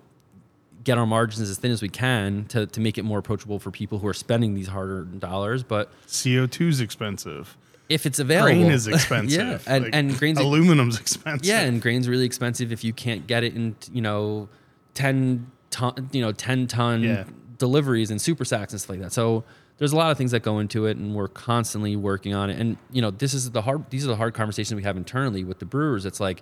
[0.87, 3.69] get our margins as thin as we can to, to make it more approachable for
[3.71, 5.61] people who are spending these hard-earned dollars.
[5.61, 5.91] But
[6.23, 7.57] CO 2 is expensive.
[7.89, 9.37] if it's available, Grain is expensive.
[9.39, 11.45] yeah, and, Like, and grains, aluminum's expensive.
[11.45, 14.49] yeah, and grain's really expensive if you can't get it in, you know,
[14.93, 17.23] ten ton, you know, ten ton Yeah.
[17.57, 19.11] deliveries and super sacks and stuff like that.
[19.13, 19.43] So
[19.77, 22.59] there's a lot of things that go into it, and we're constantly working on it.
[22.59, 23.89] And you know, this is the hard.
[23.89, 26.05] These are the hard conversations we have internally with the brewers.
[26.05, 26.41] It's like,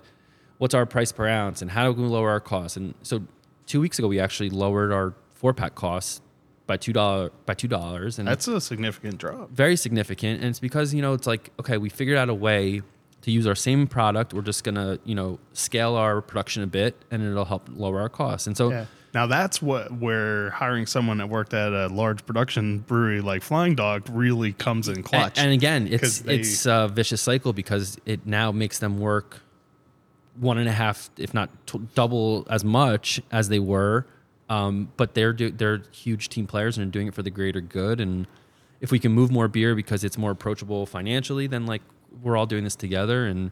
[0.58, 2.76] what's our price per ounce, and how do we lower our costs?
[2.78, 3.22] And so,
[3.66, 6.20] two weeks ago, we actually lowered our four pack costs
[6.66, 9.50] by two dollar by two dollars, and that's a significant drop.
[9.50, 12.82] very significant and it's because you know it's like okay we figured out a way
[13.22, 16.96] to use our same product we're just gonna you know scale our production a bit
[17.10, 18.86] and it'll help lower our costs and so Yeah.
[19.14, 23.74] Now that's what where hiring someone that worked at a large production brewery like Flying
[23.74, 25.38] Dog really comes in clutch.
[25.38, 29.40] and again it's they- it's a vicious cycle because it now makes them work
[30.38, 34.06] one and a half if not t- double as much as they were.
[34.48, 37.60] Um, but they're do- they're huge team players and are doing it for the greater
[37.60, 38.00] good.
[38.00, 38.26] And
[38.80, 41.82] if we can move more beer because it's more approachable financially then like
[42.22, 43.26] we're all doing this together.
[43.26, 43.50] And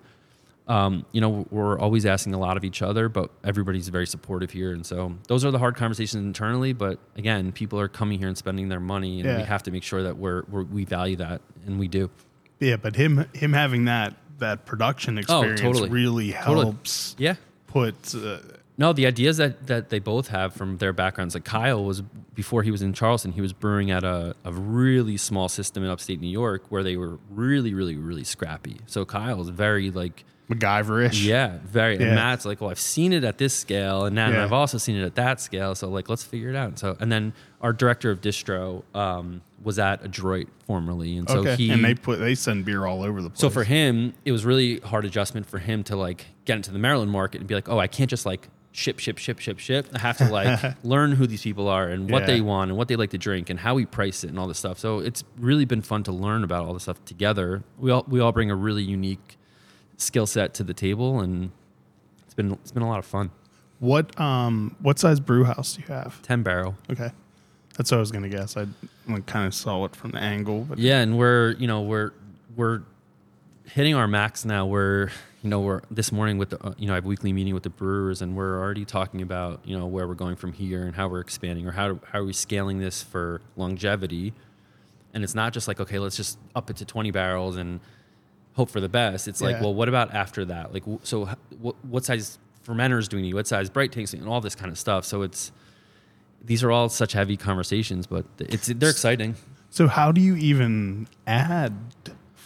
[0.66, 4.50] um, you know we're always asking a lot of each other but everybody's very supportive
[4.52, 4.72] here.
[4.72, 6.72] And so those are the hard conversations internally.
[6.72, 9.82] But again people are coming here and spending their money and we have to make
[9.82, 12.08] sure that we're, we're we value that and we do.
[12.60, 15.88] Yeah, but him him having that that production experience Oh, totally.
[15.90, 16.64] really Totally.
[16.66, 17.34] helps yeah
[17.66, 18.38] put uh,
[18.76, 21.34] No, the ideas that, that they both have from their backgrounds.
[21.34, 22.02] Like Kyle was
[22.34, 25.90] before he was in Charleston, he was brewing at a, a really small system in
[25.90, 28.76] upstate New York where they were really, really, really scrappy.
[28.86, 31.24] So kyle's very like MacGyverish.
[31.24, 32.06] yeah, very Yeah.
[32.06, 34.44] and Matt's like, Well, I've seen it at this scale and now Yeah.
[34.44, 35.74] I've also seen it at that scale.
[35.74, 36.78] So like let's figure it out.
[36.78, 41.16] So and then our director of distro um, was at Adroit formerly.
[41.16, 41.56] And so Okay.
[41.56, 43.40] he and they put they send beer all over the place.
[43.40, 46.78] so for him, it was really hard adjustment for him to like get into the
[46.78, 49.86] Maryland market and be like, oh, I can't just like ship, ship, ship, ship, ship.
[49.94, 52.26] I have to like learn who these people are and what Yeah.
[52.26, 54.46] they want and what they like to drink and how we price it and all
[54.48, 54.78] this stuff.
[54.78, 57.62] So it's really been fun to learn about all this stuff together.
[57.78, 59.38] We all we all bring a really unique
[59.96, 61.52] skill set to the table and
[62.24, 63.30] it's been it's been a lot of fun.
[63.78, 66.20] what um what size brew house do you have?
[66.22, 66.76] Ten barrel.
[66.90, 67.10] Okay.
[67.76, 68.56] That's what I was gonna guess.
[68.56, 68.66] I
[69.26, 72.12] kind of saw it from the angle, but Yeah, and we're you know we're
[72.56, 72.82] we're
[73.64, 74.66] hitting our max now.
[74.66, 75.10] We're
[75.42, 77.52] you know we're this morning with the uh, you know I have a weekly meeting
[77.52, 80.84] with the brewers, and we're already talking about you know where we're going from here
[80.84, 84.32] and how we're expanding or how how are we scaling this for longevity.
[85.12, 87.80] And it's not just like okay, let's just up it to twenty barrels and
[88.54, 89.26] hope for the best.
[89.26, 90.72] It's like well, what about after that?
[90.72, 91.28] Like so,
[91.60, 93.34] what what size fermenters do we need?
[93.34, 95.04] What size bright tanks and all this kind of stuff.
[95.04, 95.52] So it's
[96.44, 99.36] these are all such heavy conversations, but it's they're exciting.
[99.70, 101.72] So how do you even add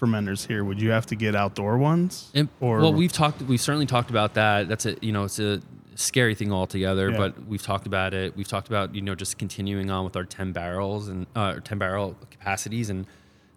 [0.01, 0.65] fermenters here?
[0.65, 2.31] Would you have to get outdoor ones?
[2.35, 3.43] And, or well, we've talked.
[3.43, 4.69] We've certainly talked about that.
[4.69, 5.61] That's a you know it's a
[5.95, 7.11] scary thing altogether.
[7.11, 7.17] Yeah.
[7.17, 8.37] But we've talked about it.
[8.37, 11.79] We've talked about you know just continuing on with our ten barrels and uh, ten
[11.79, 13.07] barrel capacities and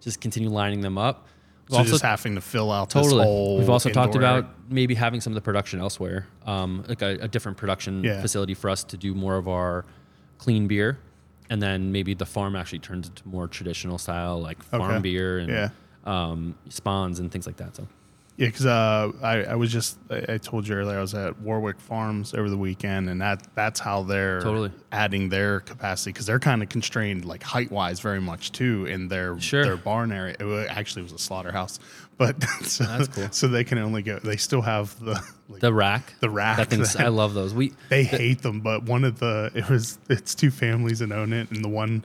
[0.01, 1.27] just continue lining them up.
[1.69, 3.57] We've so also- just having to fill out totally.
[3.57, 7.27] We've also talked about maybe having some of the production elsewhere, um, like a, a
[7.27, 8.21] different production Yeah.
[8.21, 9.85] facility for us to do more of our
[10.41, 10.97] clean beer,
[11.51, 14.99] and then maybe the farm actually turns into more traditional style like farm Okay.
[15.01, 15.69] beer and Yeah.
[16.05, 17.75] um, spawns and things like that.
[17.75, 17.87] So.
[18.37, 21.79] Yeah, because uh, I, I was just I, told you earlier I was at Warwick
[21.79, 24.71] Farms over the weekend, and that that's how they're Totally.
[24.91, 29.09] adding their capacity because they're kind of constrained like height wise very much too in
[29.09, 29.63] their Sure.
[29.63, 30.35] their barn area.
[30.39, 31.77] It actually was a slaughterhouse,
[32.17, 33.27] but so, That's cool.
[33.31, 34.19] So they can only go.
[34.19, 36.13] They still have the like, The rack.
[36.19, 37.53] The rack That thing's, that- I love those.
[37.53, 41.33] We they hate them, but one of the it was it's two families that own
[41.33, 42.03] it, and the one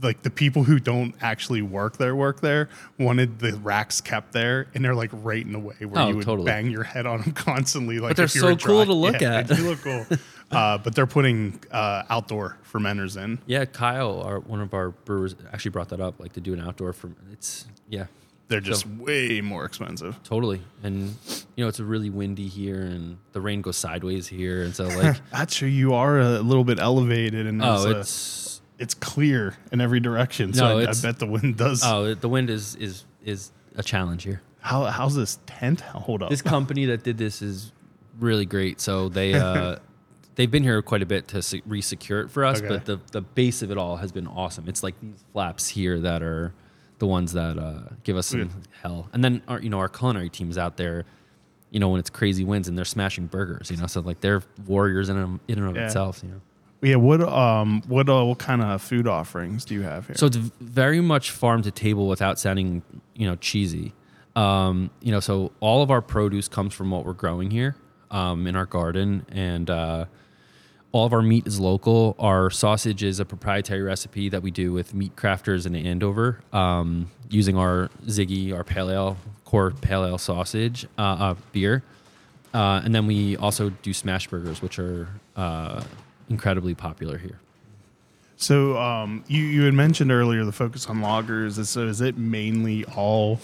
[0.00, 2.68] like the people who don't actually work their work there
[3.00, 6.16] wanted the racks kept there, and they're like right in the way where Oh, you
[6.16, 6.46] would totally.
[6.46, 7.98] bang your head on them constantly.
[7.98, 9.48] Like they're if you so cool to look Yeah, at.
[9.48, 10.06] They do look cool.
[10.52, 13.40] uh, but they're putting uh, outdoor fermenters in.
[13.46, 16.60] yeah, Kyle, our one of our brewers, actually brought that up, like to do an
[16.60, 18.06] outdoor for it's yeah,
[18.48, 20.18] They're just way more expensive.
[20.24, 20.62] totally.
[20.82, 21.14] And
[21.54, 25.16] you know, it's really windy here, and the rain goes sideways here, and so like,
[25.32, 25.72] actually.
[25.72, 30.00] You are a little bit elevated, and oh, there's a- it's it's clear in every
[30.00, 30.52] direction.
[30.54, 31.82] So No, I, I bet the wind does.
[31.84, 34.40] oh, the wind is is is a challenge here.
[34.60, 36.30] How how's this tent hold up?
[36.30, 37.72] This company that did this is
[38.18, 38.80] really great.
[38.80, 39.76] So they uh,
[40.36, 42.68] they've been here quite a bit to se- re-secure it for us, Okay.
[42.68, 44.68] but the the base of it all has been awesome.
[44.68, 46.54] It's like these flaps here that are
[46.98, 48.50] the ones that uh, give us some
[48.82, 49.08] hell.
[49.12, 51.04] And then our you know our culinary teams out there,
[51.70, 54.42] you know when it's crazy winds and they're smashing burgers, you know, so like they're
[54.66, 55.86] warriors in and, in and of Yeah.
[55.86, 56.40] itself, you know.
[56.80, 60.16] Yeah, what um what uh, what kind of food offerings do you have here?
[60.16, 62.82] So it's very much farm to table without sounding,
[63.14, 63.94] you know, cheesy.
[64.36, 67.74] Um, you know, so all of our produce comes from what we're growing here
[68.12, 70.04] um, in our garden, and uh,
[70.92, 72.16] all of our meat is local.
[72.18, 77.10] Our sausage is a proprietary recipe that we do with meat crafters in Landover, um,
[77.30, 81.82] using our Ziggy, our pale ale core pale ale sausage uh, uh, beer,
[82.54, 85.82] uh, and then we also do smash burgers, which are uh,
[86.28, 87.38] incredibly popular here.
[88.36, 91.64] so um you you had mentioned earlier the focus on lagers.
[91.66, 93.40] So is it mainly all?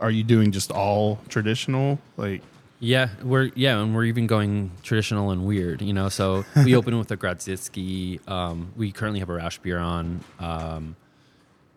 [0.00, 1.98] Are you doing just all traditional?
[2.16, 2.42] Like
[2.84, 6.08] Yeah, we're yeah, and we're even going traditional and weird, you know.
[6.10, 8.20] So we open with a Grodziskie.
[8.28, 10.96] Um, we currently have a Rauchbier on, um,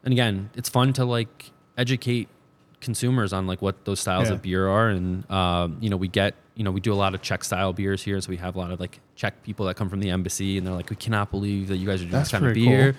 [0.04, 2.28] and again, it's fun to like educate
[2.82, 4.34] consumers on like what those styles Yeah.
[4.36, 7.15] of beer are, and um, you know, we get you know we do a lot
[7.15, 9.76] of Czech style beers here, so we have a lot of like Czech people that
[9.78, 12.12] come from the embassy, and they're like, we cannot believe that you guys are doing
[12.12, 12.96] That's this kind of beer.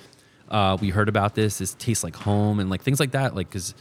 [0.49, 1.59] Uh, we heard about this.
[1.59, 3.75] This tastes like home, and like things like that, like because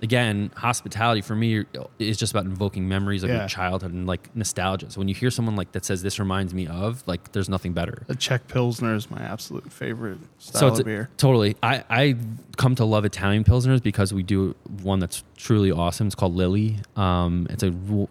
[0.00, 1.64] again, hospitality for me
[1.98, 3.38] is just about invoking memories of Yeah.
[3.40, 4.90] your childhood and like nostalgia.
[4.90, 7.72] So when you hear someone like that says this reminds me of, like there's nothing
[7.72, 8.02] better.
[8.06, 11.08] the Czech Pilsner is my absolute favorite style So it's of beer.
[11.16, 11.56] totally.
[11.62, 12.16] I I
[12.56, 16.06] come to love Italian pilsners because we do one that's truly awesome.
[16.06, 16.76] It's called Lily.
[16.96, 17.70] Um, it's a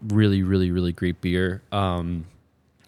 [0.10, 1.62] really really really great beer.
[1.71, 2.26] Um,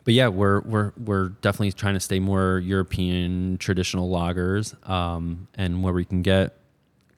[0.05, 4.73] but yeah, we're we're we're definitely trying to stay more European traditional lagers.
[4.89, 6.55] Um, and where we can get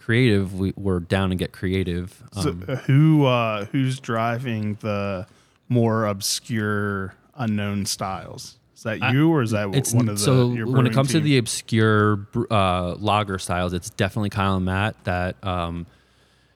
[0.01, 2.23] creative, we, we're down to get creative.
[2.35, 5.27] Um, So uh, who uh who's driving the
[5.69, 8.57] more obscure unknown styles?
[8.75, 10.93] Is that I- you or is that it's one of the so your when it
[10.93, 15.85] comes to the obscure uh, lager styles, it's definitely Kyle and Matt that um,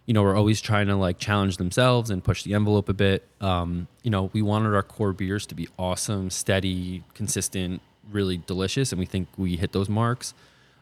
[0.05, 3.27] you know we're always trying to like challenge themselves and push the envelope a bit.
[3.41, 7.81] Um, you know, we wanted our core beers to be awesome, steady, consistent,
[8.12, 10.34] really delicious, and we think we hit those marks.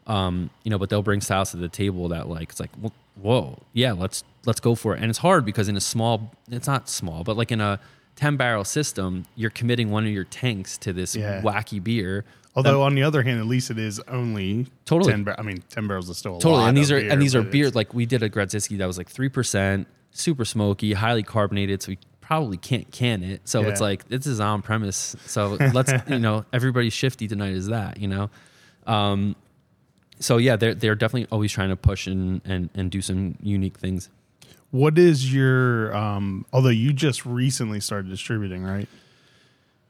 [0.07, 3.17] Um, you know, but they'll bring styles to the table that like it's like wh-
[3.23, 5.01] whoa, yeah, let's let's go for it.
[5.01, 7.79] And it's hard because in a small, it's not small, but like in a
[8.15, 11.41] ten barrel system, you're committing one of your tanks to this Yeah.
[11.41, 12.25] wacky beer.
[12.55, 15.11] Although on the other hand, at least it is only Totally.
[15.11, 15.23] ten.
[15.23, 17.41] Bar- I mean, ten barrels is still a Totally, and these are and these are
[17.41, 21.23] but beer like we did a Grodziskie that was like three percent, super smoky, highly
[21.23, 21.81] carbonated.
[21.81, 23.41] So we probably can't can it.
[23.45, 25.15] So it's like this is on premise.
[25.25, 28.29] So let's you know everybody's shifty tonight is that you know.
[28.85, 29.35] Um,
[30.19, 33.78] so yeah, they're they're definitely always trying to push and and and do some unique
[33.78, 34.10] things.
[34.71, 35.95] What is your?
[35.95, 38.88] um Although you just recently started distributing, right?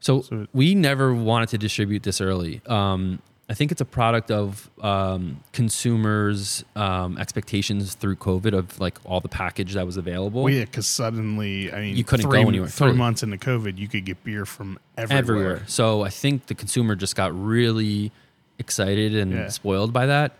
[0.00, 2.60] So, So- we never wanted to distribute this early.
[2.66, 8.98] Um, I think it's a product of um, consumers' um, expectations through COVID of like
[9.04, 10.44] all the package that was available.
[10.44, 12.68] Well, yeah, because suddenly, I mean, You couldn't three, go anywhere.
[12.68, 12.98] Three Totally.
[12.98, 15.18] months into COVID, you could get beer from everywhere.
[15.18, 15.62] everywhere.
[15.66, 18.12] So I think the consumer just got really
[18.58, 19.48] excited and Yeah.
[19.48, 20.32] spoiled by that.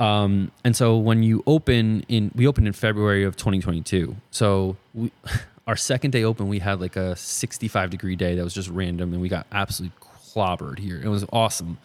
[0.00, 4.16] Um, and so when you open in, we opened in February of 2022.
[4.30, 5.12] So we,
[5.66, 9.12] our second day open, we had like a 65 degree day that was just random,
[9.12, 9.96] and we got absolutely
[10.34, 11.00] clobbered here.
[11.02, 11.78] It was awesome.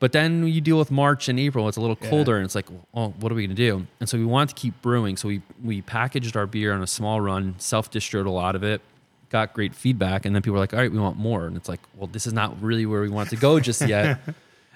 [0.00, 2.08] But then you deal with March and April, it's a little Yeah.
[2.10, 3.86] colder, and it's like, oh, what are we gonna do?
[4.00, 6.86] And so we wanted to keep brewing, so we we packaged our beer on a
[6.86, 8.80] small run, self distroed a lot of it,
[9.28, 11.68] got great feedback, and then people were like, all right, we want more, and it's
[11.68, 14.18] like, well, this is not really where we want to go just yet.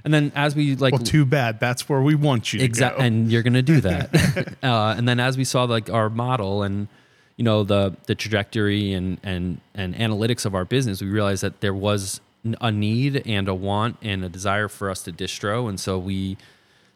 [0.04, 1.60] and then as we like Well, too bad.
[1.60, 5.36] That's where we want you exactly and you're gonna do that uh, and then as
[5.36, 6.88] we saw like our model and
[7.36, 11.60] you know the the trajectory and and and analytics of our business, we realized that
[11.60, 12.20] there was
[12.60, 16.36] a need and a want and a desire for us to distro, and so we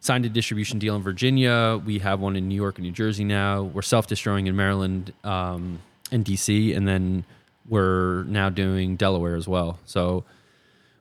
[0.00, 1.80] signed a distribution deal in Virginia.
[1.84, 3.62] We have one in New York and New Jersey now.
[3.62, 5.80] We're self distroing in Maryland um,
[6.12, 7.24] and DC, and then
[7.68, 9.78] we're now doing Delaware as well.
[9.84, 10.24] So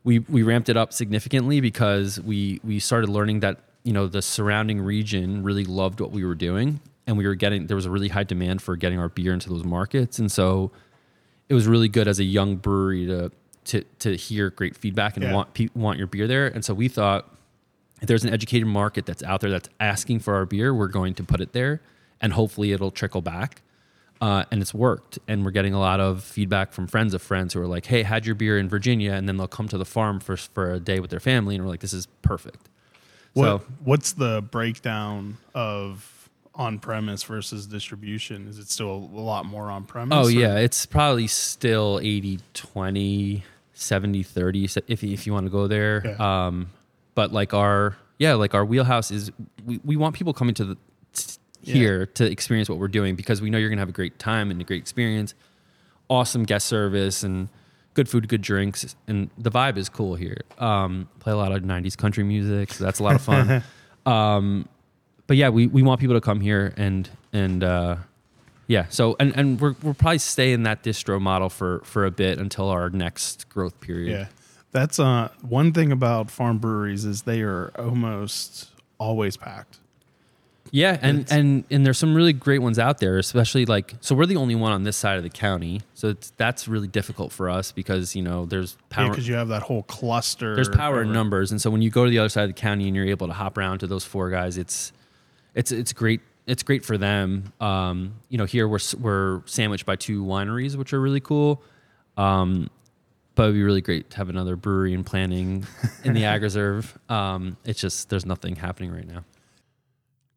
[0.07, 4.21] we we ramped it up significantly because we we started learning that you know the
[4.21, 7.91] surrounding region really loved what we were doing, and we were getting there was a
[7.91, 10.71] really high demand for getting our beer into those markets, and so
[11.49, 13.31] it was really good as a young brewery to
[13.65, 15.33] to to hear great feedback and Yeah.
[15.33, 16.47] want pe- want your beer there.
[16.47, 17.29] And so we thought
[18.01, 21.13] if there's an educated market that's out there that's asking for our beer, we're going
[21.15, 21.81] to put it there,
[22.21, 23.61] and hopefully it'll trickle back.
[24.19, 27.53] Uh, and it's worked, and we're getting a lot of feedback from friends of friends
[27.53, 29.85] who are like, "Hey, had your beer in Virginia," and then they'll come to the
[29.85, 32.69] farm for for a day with their family, and we're like, "This is perfect."
[33.33, 38.47] What So what's the breakdown of on premise versus distribution?
[38.47, 40.17] Is it still a lot more on premise?
[40.17, 45.51] Oh or- yeah, it's probably still 80 20, 70 30 if if you want to
[45.51, 46.19] go there.
[46.19, 46.71] Um
[47.13, 49.31] but like our yeah, like our wheelhouse is
[49.65, 50.77] we, we want people coming to the.
[51.73, 54.19] Here to experience what we're doing because we know you're going to have a great
[54.19, 55.33] time and a great experience.
[56.09, 57.49] Awesome guest service and
[57.93, 60.41] good food, good drinks and the vibe is cool here.
[60.59, 63.63] Um play a lot of 90s country music, so that's a lot of fun.
[64.05, 64.69] um
[65.27, 67.97] but yeah, we, we want people to come here and and uh,
[68.67, 68.85] yeah.
[68.89, 72.39] So and and we're we'll probably stay in that distro model for for a bit
[72.39, 74.11] until our next growth period.
[74.11, 74.27] Yeah.
[74.71, 79.79] That's uh one thing about farm breweries is they are almost always packed.
[80.71, 84.15] Yeah, and It's- and and there's some really great ones out there, especially like so
[84.15, 87.31] we're the only one on this side of the county, so it's, that's really difficult
[87.31, 89.09] for us because you know there's power.
[89.09, 90.55] because you have that whole cluster.
[90.55, 92.61] there's power in numbers, and so when you go to the other side of the
[92.61, 94.91] county and you're able to hop around to those four guys, it's
[95.55, 96.21] it's it's great.
[96.45, 97.51] It's great for them.
[97.59, 101.61] Um, you know, here we're we're sandwiched by two wineries, which are really cool.
[102.15, 102.69] Um,
[103.35, 105.65] but it'd be really great to have another brewery and planning
[106.03, 106.97] in the ag reserve.
[107.09, 109.23] Um, it's just there's nothing happening right now.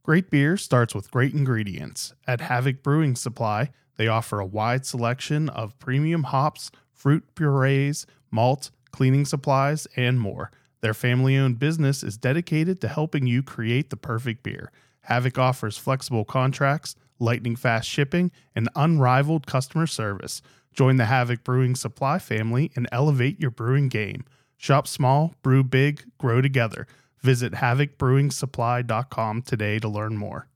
[0.02, 2.14] Great beer starts with great ingredients.
[2.26, 8.70] At Havoc Brewing Supply, they offer a wide selection of premium hops, fruit purees, malt,
[8.92, 10.50] cleaning supplies, and more.
[10.80, 14.72] Their family owned business is dedicated to helping you create the perfect beer.
[15.02, 20.40] Havoc offers flexible contracts, lightning fast shipping, and unrivaled customer service.
[20.72, 24.24] Join the Havoc Brewing Supply family and elevate your brewing game.
[24.56, 26.86] Shop small, brew big, grow together.
[27.22, 30.48] Visit havocbrewingsupply.com today to learn more.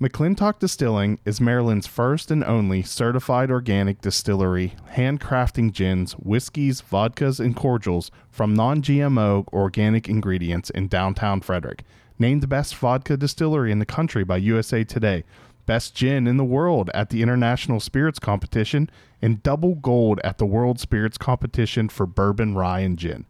[0.00, 7.54] McClintock Distilling is Maryland's first and only certified organic distillery, handcrafting gins, whiskeys, vodkas, and
[7.54, 11.84] cordials from non GMO organic ingredients in downtown Frederick.
[12.18, 15.22] Named best vodka distillery in the country by USA Today,
[15.66, 18.88] best gin in the world at the International Spirits Competition,
[19.20, 23.26] and double gold at the World Spirits Competition for bourbon, rye, and gin.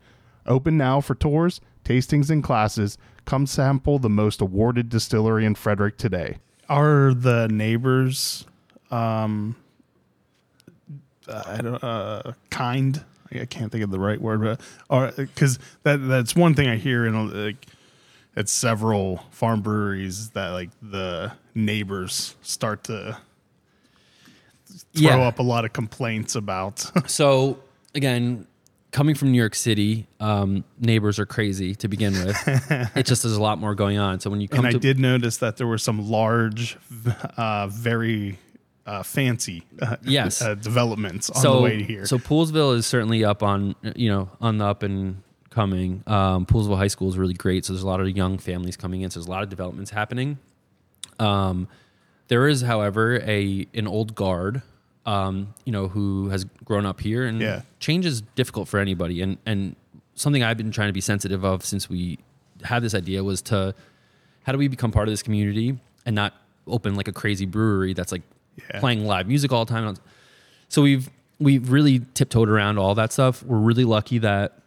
[0.46, 2.96] Open now for tours, tastings, and classes.
[3.24, 6.38] Come sample the most awarded distillery in Frederick today.
[6.68, 8.46] Are the neighbors,
[8.90, 9.56] um,
[11.28, 13.04] uh, I don't, uh, kind?
[13.32, 16.76] I can't think of the right word, but are because that that's one thing I
[16.76, 17.66] hear in like
[18.36, 23.16] at several farm breweries that like the neighbors start to
[24.94, 25.18] throw Yeah.
[25.20, 26.90] up a lot of complaints about.
[27.08, 27.58] So
[27.94, 28.46] again,
[28.92, 32.36] coming from New York City, um, neighbors are crazy to begin with.
[32.96, 34.20] it just there's a lot more going on.
[34.20, 36.76] So when you come and to I did notice that there were some large,
[37.36, 38.38] uh, very
[38.86, 40.42] uh, fancy uh, Yes.
[40.42, 42.06] uh, developments on so the way here.
[42.06, 46.02] so Poolesville is certainly up on you know on the up and coming.
[46.06, 47.64] Um, Poolesville High School is really great.
[47.64, 49.10] So there's a lot of young families coming in.
[49.10, 50.38] So there's a lot of developments happening.
[51.18, 51.68] Um,
[52.28, 54.62] there is, however, a an old guard,
[55.06, 57.62] um, you know, who has grown up here, and Yeah.
[57.78, 59.22] change is difficult for anybody.
[59.22, 59.76] And and
[60.14, 62.18] something I've been trying to be sensitive of since we
[62.62, 63.74] had this idea was to
[64.44, 66.34] how do we become part of this community and not
[66.66, 68.22] open like a crazy brewery that's like
[68.56, 68.80] Yeah.
[68.80, 69.96] playing live music all the time.
[70.68, 71.08] So we've
[71.38, 73.42] we've really tiptoed around all that stuff.
[73.42, 74.58] We're really lucky that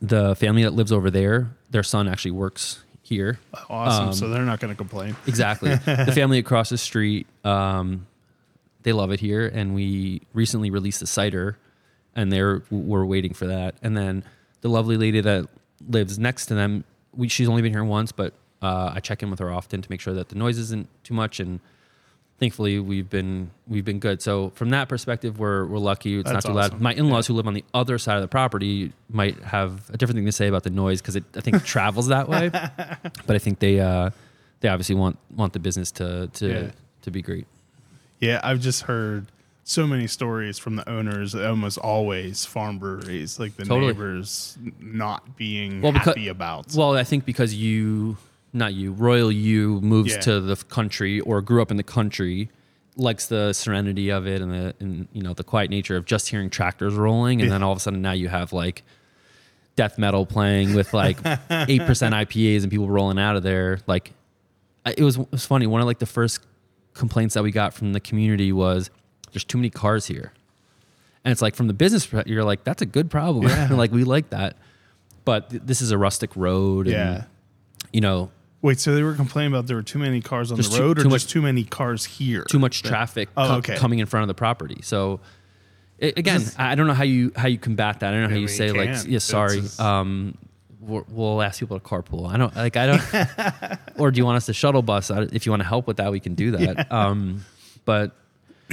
[0.00, 3.38] the family that lives over there, their son actually works here.
[3.70, 4.08] awesome.
[4.08, 5.14] um, so they're not going to complain.
[5.26, 5.70] Exactly.
[5.84, 8.06] the family across the street, um,
[8.82, 11.56] they love it here, and we recently released a cider,
[12.14, 13.74] and they're we're waiting for that.
[13.82, 14.24] And then
[14.60, 15.48] the lovely lady that
[15.88, 19.30] lives next to them, we, she's only been here once, but uh, I check in
[19.30, 21.60] with her often to make sure that the noise isn't too much, and
[22.38, 24.22] thankfully we've been we've been good.
[24.22, 26.18] So from that perspective, we're we're lucky.
[26.18, 26.80] It's That's not too loud.
[26.80, 30.16] My in-laws who live on the other side of the property might have a different
[30.18, 32.48] thing to say about the noise because I think it travels that way.
[32.50, 34.10] But I think they uh,
[34.60, 36.70] they obviously want want the business to to Yeah.
[37.02, 37.46] to be great.
[38.22, 39.26] Yeah, I've just heard
[39.64, 43.92] so many stories from the owners, almost always farm breweries, like the Totally.
[43.92, 46.72] neighbors not being Well, becau- happy about.
[46.74, 48.16] Well, I think because you,
[48.52, 50.20] not you, Royal you moves Yeah.
[50.20, 52.48] to the country or grew up in the country,
[52.96, 56.28] likes the serenity of it and the and you know the quiet nature of just
[56.28, 57.54] hearing tractors rolling, and Yeah.
[57.54, 58.82] then all of a sudden now you have like
[59.76, 61.16] death metal playing with like
[61.50, 63.78] eight percent IPAs and people rolling out of there.
[63.86, 64.12] Like
[64.84, 65.66] it was it was funny.
[65.66, 66.40] One of like the first
[66.94, 68.90] complaints that we got from the community was
[69.32, 70.32] there's too many cars here.
[71.24, 73.46] And it's like from the business, you're like, that's a good problem.
[73.48, 73.68] Yeah.
[73.72, 74.56] like we like that.
[75.24, 76.86] But th- this is a rustic road.
[76.86, 77.24] And, yeah.
[77.92, 78.30] you know,
[78.60, 80.98] Wait, so they were complaining about there were too many cars on the too- road,
[80.98, 82.44] or too just much- too many cars here?
[82.44, 83.76] too much traffic Oh, co- okay.
[83.76, 84.80] coming in front of the property.
[84.82, 85.18] So
[86.00, 88.08] a- again, Just- I don't know how you how you combat that.
[88.08, 89.08] I don't know how you say like, can't.
[89.08, 89.60] yeah, sorry.
[89.62, 90.36] Just- Um,
[90.82, 92.28] we'll ask people to carpool.
[92.28, 93.78] I don't like I don't.
[93.98, 95.10] or do you want us to shuttle bus?
[95.10, 96.88] If you want to help with that, we can do that.
[96.92, 97.44] Um,
[97.84, 98.12] but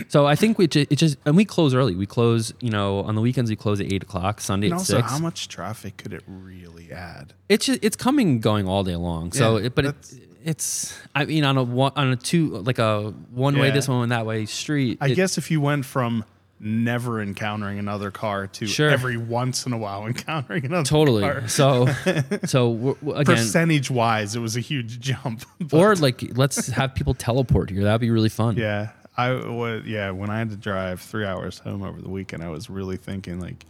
[0.08, 1.96] so I think we it just and we close early.
[1.96, 4.40] We close, you know, on the weekends we close at eight o'clock.
[4.42, 5.12] Sunday And at also, six.
[5.12, 7.34] how much traffic could it really add?
[7.50, 9.32] it's just, it's coming going all day long.
[9.32, 9.96] So, Yeah, it, but it,
[10.44, 14.04] it's I mean on a one on a two like a one way this one
[14.04, 14.98] and that way street.
[15.02, 16.24] I it- guess if you went from
[16.62, 18.90] never encountering another car to Sure.
[18.90, 21.22] every once in a while encountering another totally.
[21.22, 21.48] car.
[21.48, 21.88] So
[22.46, 25.46] so again, Percentage wise, it was a huge jump.
[25.72, 27.84] Or like let's have people teleport here.
[27.84, 28.58] That'd be really fun.
[28.58, 30.12] yeah, I was yeah.
[30.12, 33.40] When I had to drive three hours home over the weekend, I was really thinking
[33.40, 33.66] like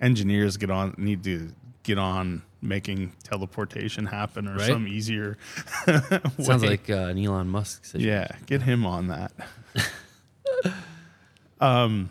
[0.00, 1.52] engineers get on need to
[1.82, 4.68] get on making teleportation happen or Right.
[4.68, 5.36] some easier.
[6.40, 8.08] Sounds like uh, an Elon Musk situation.
[8.08, 9.32] Yeah, get him on that.
[11.60, 12.10] um,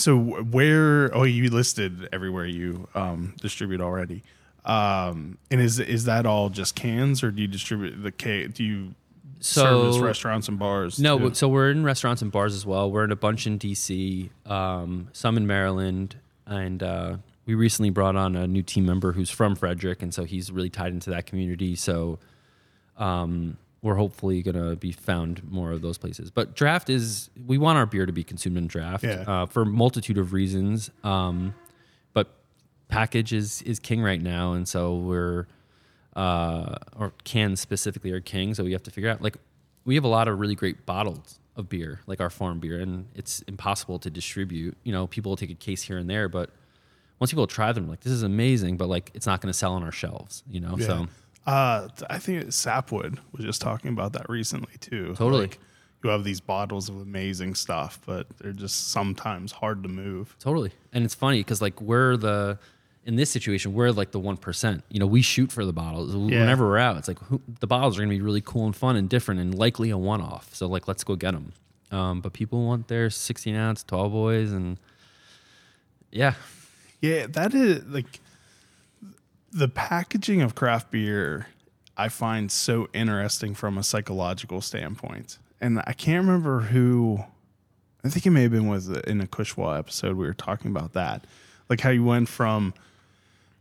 [0.00, 1.14] so where?
[1.14, 4.22] Oh, you listed everywhere you um, distribute already.
[4.64, 8.64] Um, and is is that all just cans, or do you distribute the ca Do
[8.64, 8.94] you
[9.40, 10.98] service So- restaurants and bars?
[10.98, 11.34] No, too?
[11.34, 12.90] so we're in restaurants and bars as well.
[12.90, 18.16] We're in a bunch in DC, um, some in Maryland, and uh, we recently brought
[18.16, 21.24] on a new team member who's from Frederick, and so he's really tied into that
[21.26, 21.74] community.
[21.74, 22.18] So
[22.98, 26.30] um, we're hopefully gonna be found more of those places.
[26.30, 29.24] But draft is we want our beer to be consumed in draft Yeah.
[29.26, 30.90] uh, for a multitude of reasons.
[31.02, 31.54] Um,
[32.12, 32.28] but
[32.88, 35.46] package is is king right now, and so we're
[36.16, 38.54] uh, or cans specifically are king.
[38.54, 39.36] So we have to figure out like
[39.84, 43.06] we have a lot of really great bottles of beer, like our farm beer, and
[43.14, 44.76] it's impossible to distribute.
[44.82, 46.50] You know, people will take a case here and there, but
[47.18, 49.72] once people try them, like this is amazing, but like it's not going to sell
[49.72, 50.42] on our shelves.
[50.50, 50.86] You know, Yeah.
[50.86, 51.08] so
[51.46, 55.14] Uh, I think Sapwood was just talking about that recently too.
[55.16, 55.42] Totally.
[55.42, 55.58] Like,
[56.04, 60.34] you have these bottles of amazing stuff, but they're just sometimes hard to move.
[60.38, 60.72] Totally.
[60.92, 62.58] And it's funny because like we're the
[63.04, 64.82] in this situation we're like the one percent.
[64.90, 66.40] You know, we shoot for the bottles Yeah.
[66.40, 66.96] whenever we're out.
[66.96, 69.40] It's like who, the bottles are going to be really cool and fun and different
[69.40, 70.54] and likely a one off.
[70.54, 71.52] So like let's go get them.
[71.90, 74.78] Um, but people want their sixteen ounce tall boys and
[76.10, 76.34] yeah,
[77.00, 78.20] Yeah, that is like
[79.52, 81.46] the packaging of craft beer.
[81.96, 87.24] I find so interesting from a psychological standpoint, and I can't remember who.
[88.02, 90.94] I think it may have been was in a Kushwa episode we were talking about
[90.94, 91.26] that,
[91.68, 92.72] like how you went from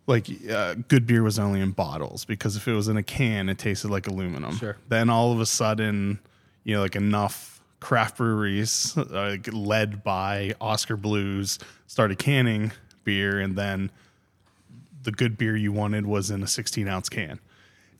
[0.09, 3.47] like uh, good beer was only in bottles because if it was in a can,
[3.47, 4.55] it tasted like aluminum.
[4.55, 4.75] Sure.
[4.87, 6.19] Then all of a sudden,
[6.63, 12.71] you know, like enough craft breweries, uh, like led by Oskar Blues, started canning
[13.03, 13.91] beer, and then
[15.03, 17.39] the good beer you wanted was in a 16 ounce can.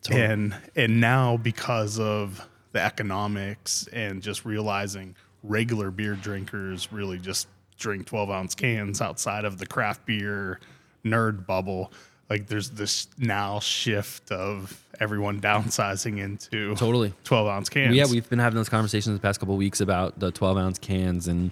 [0.10, 7.48] And and now because of the economics and just realizing regular beer drinkers really just
[7.78, 10.60] drink 12 ounce cans outside of the craft beer
[11.04, 11.92] nerd bubble,
[12.30, 17.14] like there's this now shift of everyone downsizing into Totally.
[17.26, 17.96] 12 ounce cans.
[17.96, 18.06] yeah.
[18.10, 21.28] We've been having those conversations the past couple of weeks about the twelve ounce cans
[21.28, 21.52] and.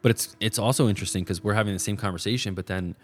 [0.00, 2.94] But it's it's also interesting because we're having the same conversation, but then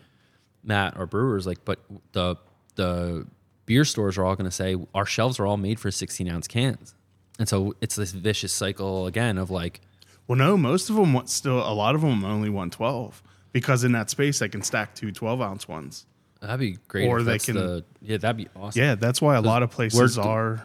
[0.62, 1.78] Matt, or brewers, like, but
[2.12, 2.36] the
[2.76, 3.26] the
[3.66, 6.46] beer stores are all going to say our shelves are all made for 16 ounce
[6.48, 6.94] cans,
[7.38, 9.80] and so it's this vicious cycle again of like,
[10.26, 13.82] Well, no, most of them want still, a lot of them only want 12 because
[13.84, 16.06] in that space they can stack two 12 ounce ones.
[16.40, 17.08] that'd be great.
[17.08, 18.80] Or they can- the, yeah, that'd be awesome.
[18.80, 20.58] Yeah, that's why a lot of places we're-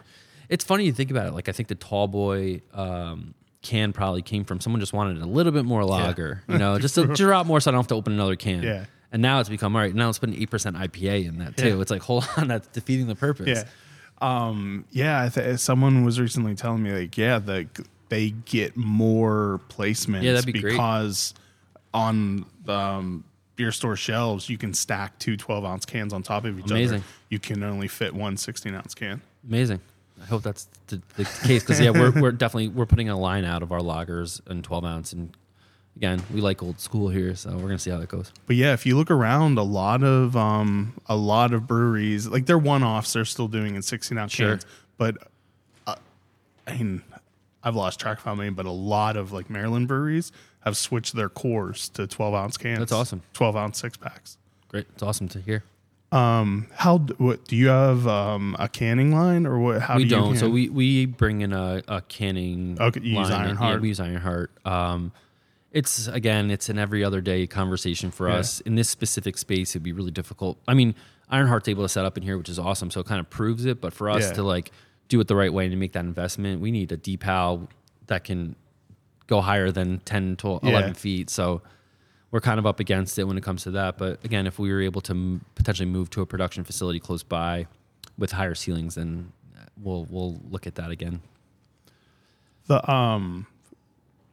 [0.48, 1.32] It's funny you think about it.
[1.34, 5.26] Like I think the tall boy um, can probably came from someone just wanted a
[5.26, 7.94] little bit more lager, you know, just to drop more so I don't have to
[7.96, 8.62] open another can.
[8.62, 8.84] Yeah.
[9.12, 9.94] And now it's become all right.
[9.94, 11.76] Now let's put an eight percent IPA in that too.
[11.76, 11.80] Yeah.
[11.82, 13.46] It's like hold on, that's defeating the purpose.
[13.48, 13.64] Yeah.
[14.20, 17.68] Um, yeah, I th- someone was recently telling me like, yeah, the,
[18.08, 20.72] they get more placements Yeah, that'd be great.
[20.72, 21.34] because
[21.92, 23.24] on um,
[23.56, 26.96] beer store shelves you can stack two 12 ounce cans on top of each Amazing.
[26.98, 27.04] other.
[27.28, 29.20] You can only fit one 16 ounce can.
[29.46, 29.80] Amazing.
[30.22, 33.44] I hope that's the, the case because yeah, we're we're definitely we're putting a line
[33.44, 35.36] out of our lagers and 12 ounce, and
[35.96, 38.32] again, we like old school here, so we're gonna see how that goes.
[38.46, 42.46] But yeah, if you look around, a lot of um, a lot of breweries like
[42.46, 43.12] they're one offs.
[43.14, 44.50] They're still doing in 16 ounce Sure.
[44.50, 44.66] cans,
[44.98, 45.16] but
[45.86, 45.96] uh,
[46.66, 47.02] I mean,
[47.62, 51.14] I've lost track of how many, but a lot of like Maryland breweries have switched
[51.14, 52.78] their cores to 12 ounce cans.
[52.80, 53.22] That's awesome.
[53.32, 54.36] 12 ounce six packs.
[54.68, 55.64] Great, it's awesome to hear.
[56.12, 59.82] Um, How what do you have um, a canning line or what?
[59.82, 60.36] How we do you don't.
[60.36, 62.78] So we we bring in a, a canning.
[62.80, 63.28] Okay, you use.
[63.28, 64.50] Yeah, we use Ironheart.
[64.64, 65.12] Um,
[65.76, 68.36] it's again, it's an every other day conversation for Yeah.
[68.36, 68.60] us.
[68.60, 70.58] In this specific space, it'd be really difficult.
[70.66, 70.94] I mean,
[71.30, 72.90] Ironheart's able to set up in here, which is awesome.
[72.90, 73.80] So it kind of proves it.
[73.80, 74.32] But for us Yeah.
[74.34, 74.70] to like
[75.08, 77.68] do it the right way and to make that investment, we need a decal
[78.06, 78.56] that can
[79.26, 80.92] go higher than 10 to 11 Yeah.
[80.94, 81.30] feet.
[81.30, 81.62] So
[82.30, 83.98] we're kind of up against it when it comes to that.
[83.98, 87.22] But again, if we were able to m- potentially move to a production facility close
[87.22, 87.66] by
[88.16, 89.32] with higher ceilings, then
[89.82, 91.20] we'll we'll look at that again.
[92.68, 93.46] the um,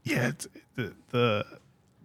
[0.03, 1.45] yeah, it's, the the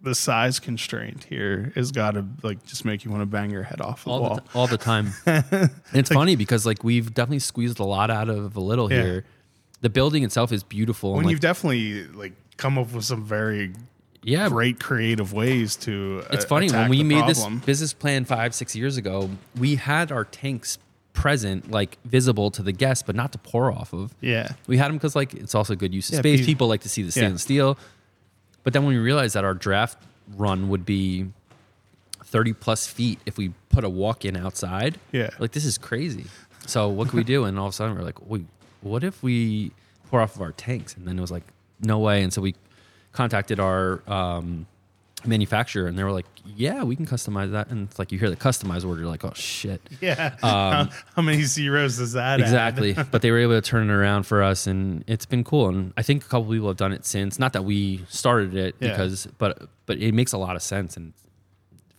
[0.01, 3.63] the size constraint here has got to like just make you want to bang your
[3.63, 4.35] head off the all wall.
[4.35, 5.11] the, t- all the time.
[5.93, 9.01] It's funny because like we've definitely squeezed a lot out of a little Yeah.
[9.03, 9.25] here.
[9.81, 11.11] The building itself is beautiful.
[11.11, 13.73] when and, like, you've definitely like come up with some very
[14.23, 16.23] yeah, great creative ways to.
[16.31, 17.55] It's uh, funny when we made problem.
[17.59, 20.77] this business plan five, six years ago, we had our tanks
[21.13, 24.13] present, like visible to the guests, but not to pour off of.
[24.21, 26.39] Yeah, We had them because like it's also good use of Yeah, space.
[26.41, 27.11] pe- People like to see the Yeah.
[27.11, 27.77] stainless steel.
[28.69, 29.97] But then when we realized that our draft
[30.37, 31.25] run would be
[32.23, 35.31] 30 plus feet if we put a walk in outside, Yeah.
[35.39, 36.27] like this is crazy.
[36.67, 37.45] So what can we do?
[37.45, 38.45] And all of a sudden we're like, wait,
[38.81, 39.71] what if we
[40.11, 40.95] pour off of our tanks?
[40.95, 41.41] And then it was like,
[41.81, 42.21] no way.
[42.21, 42.53] And so we
[43.11, 44.67] contacted our um,
[45.25, 47.69] manufacturer and they were like, yeah, we can customize that.
[47.69, 49.81] And it's like you hear the customized word, you're like, oh shit.
[50.01, 50.35] yeah.
[50.41, 52.35] how, how many zeros does that?
[52.35, 52.93] Um, Exactly.
[53.11, 55.67] but they were able to turn it around for us and it's been cool.
[55.69, 57.39] And I think a couple people have done it since.
[57.39, 58.91] Not that we started it Yeah.
[58.91, 61.13] because but but it makes a lot of sense and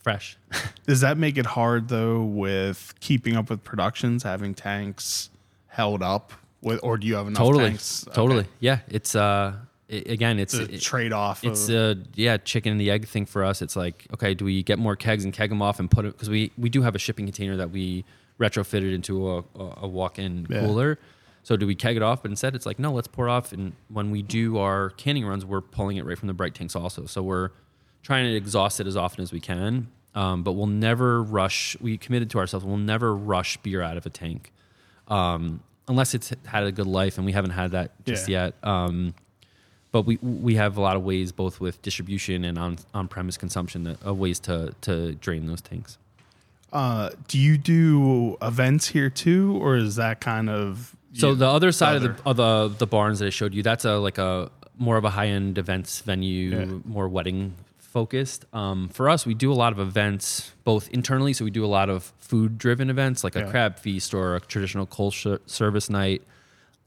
[0.02, 0.36] fresh.
[0.86, 5.30] Does that make it hard though with keeping up with productions, having tanks
[5.66, 7.68] held up with, or do you have enough totally.
[7.70, 8.04] tanks?
[8.06, 8.14] Okay.
[8.14, 8.46] Totally.
[8.60, 8.80] Yeah.
[8.88, 9.54] It's uh
[9.90, 11.42] i again it's a it- trade off.
[11.44, 13.60] it's of, a yeah chicken and the egg thing for us.
[13.62, 16.12] It's like okay, do we get more kegs and keg them off and put it
[16.12, 18.04] because we we do have a shipping container that we
[18.38, 20.60] retrofitted into a, a, a walk-in Yeah.
[20.60, 20.98] cooler.
[21.42, 22.22] So do we keg it off?
[22.22, 23.52] But instead, it's like no, let's pour off.
[23.52, 26.76] And when we do our canning runs, we're pulling it right from the bright tanks
[26.76, 27.06] also.
[27.06, 27.50] So we're
[28.02, 29.88] trying to exhaust it as often as we can.
[30.14, 31.76] Um, but we'll never rush.
[31.80, 32.66] We committed to ourselves.
[32.66, 34.52] We'll never rush beer out of a tank,
[35.08, 38.46] um, unless it's had a good life, and we haven't had that just Yeah.
[38.46, 38.54] yet.
[38.62, 39.14] Um,
[39.92, 43.36] but we we have a lot of ways, both with distribution and on on premise
[43.36, 45.98] consumption, that, of ways to to drain those tanks.
[46.72, 51.72] uh, do you do events here too, or is that kind of So the other
[51.72, 54.18] side other- of the of the the barns that I showed you, that's a like
[54.18, 56.64] a more of a high end events venue, Yeah.
[56.84, 58.44] more wedding focused.
[58.54, 61.72] Um, for us, we do a lot of events both internally, so we do a
[61.78, 63.50] lot of food driven events like a Yeah.
[63.50, 66.22] crab feast or a traditional coal sh- service night.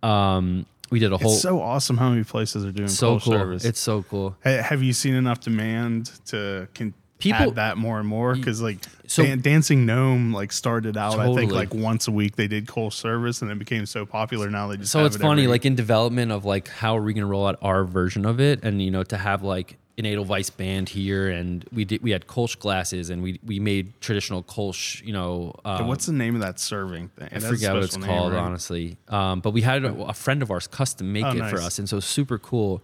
[0.02, 3.34] Um, we did a whole It's so awesome how many places are doing so cool.
[3.34, 3.66] service.
[3.66, 4.36] It's so cool.
[4.44, 8.36] Ha- have you seen enough demand to can People- add that more and more?
[8.36, 12.36] Because like So- Dan- Dancing Gnome like started out, I think like once a week
[12.36, 14.92] they did Kolsch service, and it became so popular now they just.
[14.92, 17.28] so it's it funny every- like in development of like how are we going to
[17.28, 20.90] roll out our version of it and you know to have like an Edelweiss band
[20.90, 25.14] here and we did we had Kolsch glasses and we we made traditional Kolsch you
[25.14, 27.30] know uh, what's the name of that serving thing?
[27.32, 28.98] I forget what it's called honestly.
[29.08, 31.78] Um, but we had a, a friend of ours custom make Oh, it for us
[31.80, 32.82] and so super cool.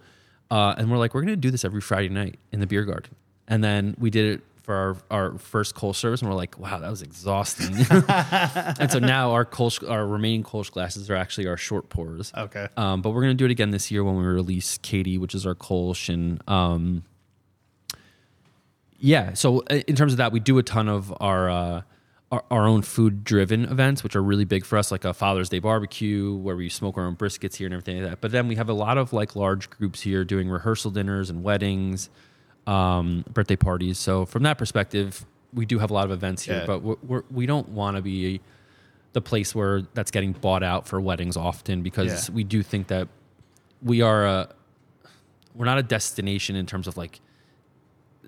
[0.50, 3.14] Uh, and we're like we're to do this every Friday night in the beer garden.
[3.48, 6.78] And then we did it for our, our first Kolsch service and we're like wow
[6.78, 7.74] that was exhausting
[8.78, 12.68] and so now our Kolsch, our remaining Kolsch glasses are actually our short pours Okay.
[12.76, 15.46] um, but we're gonna do it again this year when we release Katie, which is
[15.46, 17.04] our Kolsch, and um,
[18.98, 19.32] yeah.
[19.34, 21.82] So uh, in terms of that, we do a ton of our uh,
[22.30, 25.48] our, our own food driven events, which are really big for us, like a Father's
[25.48, 28.20] Day barbecue where we smoke our own briskets here and everything like that.
[28.20, 31.42] But then we have a lot of like large groups here doing rehearsal dinners and
[31.42, 32.08] weddings,
[32.66, 33.98] um, birthday parties.
[33.98, 36.66] So from that perspective, we do have a lot of events here, Yeah.
[36.66, 38.40] but we're, we're, we don't want to be
[39.12, 42.34] the place where that's getting bought out for weddings often because Yeah.
[42.34, 43.08] we do think that
[43.82, 44.48] we are a
[45.54, 47.20] we're not a destination in terms of like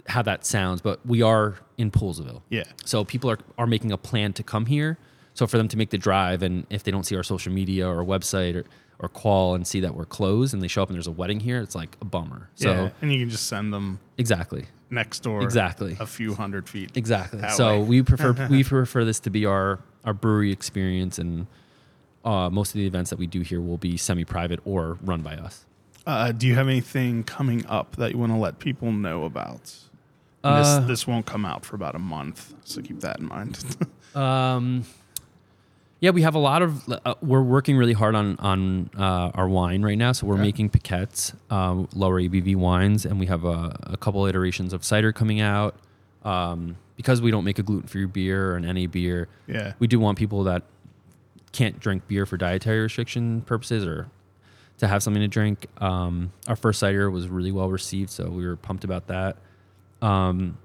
[0.09, 2.43] how that sounds, but we are in Poolesville.
[2.51, 2.65] Yeah.
[2.85, 4.99] So people are are making a plan to come here.
[5.35, 7.89] So for them to make the drive, and if they don't see our social media
[7.89, 8.65] or website or
[9.03, 11.41] or call and see that we're closed, and they show up and there's a wedding
[11.41, 12.49] here, it's like a bummer.
[12.55, 15.97] So yeah, and you can just send them exactly, next door, Exactly.
[16.01, 16.93] a few hundred feet.
[16.95, 17.41] exactly.
[17.51, 17.87] So way.
[17.87, 21.47] we prefer we prefer this to be our our brewery experience, and
[22.25, 25.35] uh, most of the events that we do here will be semi-private or run by
[25.35, 25.67] us.
[26.07, 29.75] Uh, do you have anything coming up that you want to let people know about?
[30.45, 33.59] Uh, this this won't come out for about a month, so keep that in mind.
[34.15, 34.85] Um,
[36.03, 36.87] yeah, we have a lot of.
[36.89, 40.11] Uh, we're working really hard on on uh, our wine right now.
[40.13, 40.43] So we're Okay.
[40.43, 45.13] making piquettes, um, lower ABV wines, and we have a, a couple iterations of cider
[45.13, 45.77] coming out.
[46.25, 49.73] Um, because we don't make a gluten free beer or an NA beer, yeah.
[49.81, 50.63] we do want people that
[51.53, 54.09] can't drink beer for dietary restriction purposes or
[54.79, 55.67] to have something to drink.
[55.81, 59.37] Um, our first cider was really well received, so we were pumped about that.
[60.01, 60.59] Um,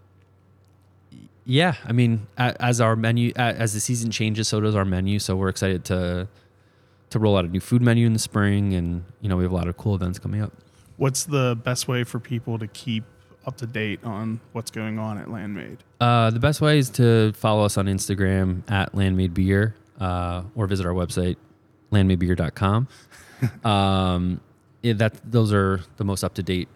[1.47, 5.17] yeah, I mean, as our menu, as the season changes, so does our menu.
[5.17, 6.27] So we're excited to
[7.09, 9.51] to roll out a new food menu in the spring, and you know we have
[9.53, 10.51] a lot of cool events coming up.
[10.97, 13.05] What's the best way for people to keep
[13.45, 15.77] up to date on what's going on at Landmade?
[16.01, 20.67] Uh, the best way is to follow us on Instagram at Landmade Beer uh, or
[20.67, 21.37] visit our website,
[21.93, 22.89] landmadebeer.com.
[23.63, 24.41] um,
[24.81, 26.67] yeah, that, those are the most up to date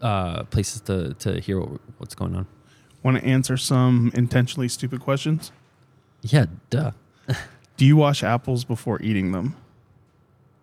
[0.00, 2.46] uh, places to, to hear what, what's going on.
[3.02, 5.52] Want to answer some intentionally stupid questions?
[6.22, 6.92] Yeah, duh.
[7.76, 9.56] Do you wash apples before eating them?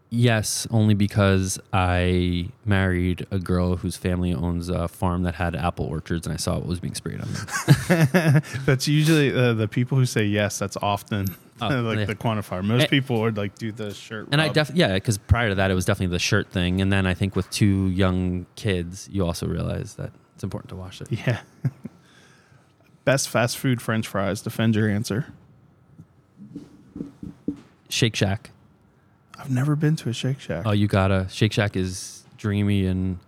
[0.09, 5.85] Yes, only because I married a girl whose family owns a farm that had apple
[5.85, 8.41] orchards, and I saw what was being sprayed on them.
[8.65, 10.59] That's usually uh, the people who say yes.
[10.59, 11.27] That's often
[11.61, 12.05] Oh, like yeah.
[12.05, 12.63] the quantifier.
[12.63, 14.27] Most people would like do the shirt.
[14.31, 14.53] And I rub.
[14.53, 16.79] definitely, yeah, because prior to that, it was definitely the shirt thing.
[16.81, 20.75] And then I think with two young kids, you also realize that it's important to
[20.75, 21.07] wash it.
[21.11, 21.39] yeah.
[23.07, 24.41] Best fast food French fries.
[24.41, 25.27] Defend your answer.
[27.87, 28.49] Shake Shack.
[29.39, 30.63] I've never been to a Shake Shack.
[30.65, 31.25] Oh, you gotta.
[31.29, 33.19] Shake Shack is dreamy and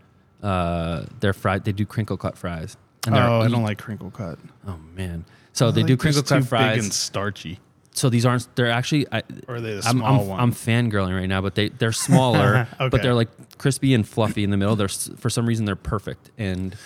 [0.44, 1.64] uh, they're fried.
[1.64, 2.76] They do crinkle cut fries.
[3.08, 4.38] And oh, I don't like crinkle cut.
[4.68, 5.24] Oh man.
[5.54, 7.62] So I they like do crinkle cut big and starchy.
[8.00, 8.48] So these aren't.
[8.56, 9.06] They're actually.
[9.12, 10.40] I, Or are they the I'm, small I'm, one?
[10.40, 12.90] I'm fangirling right now, but they they're smaller, Okay.
[12.90, 13.28] but they're like
[13.58, 14.76] crispy and fluffy in the middle.
[14.76, 16.76] They're for some reason they're perfect, and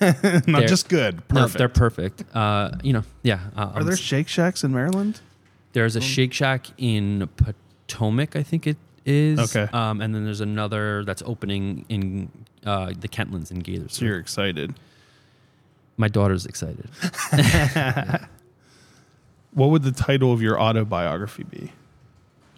[0.00, 1.26] Not they're- just good.
[1.28, 1.54] Perfect.
[1.54, 2.24] no, they're perfect.
[2.34, 3.40] Uh, you know, yeah.
[3.56, 5.20] Uh, are um, there Shake Shacks in Maryland?
[5.72, 9.38] There's a Shake Shack in Potomac, I think it is.
[9.54, 9.68] Okay.
[9.72, 12.30] Um, and then there's another that's opening in
[12.64, 13.90] uh, the Kentlands in Gaithersburg.
[13.90, 14.74] So you're excited.
[15.96, 16.88] My daughter's excited.
[19.54, 21.72] What would the title of your autobiography be?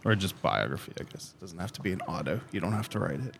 [0.05, 1.35] Or just biography, I guess.
[1.37, 2.41] It doesn't have to be an auto.
[2.53, 3.35] You don't have to write it.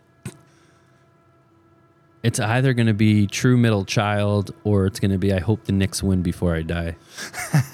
[2.23, 5.65] It's either going to be True Middle Child or it's going to be I Hope
[5.65, 6.95] the Knicks win before I die.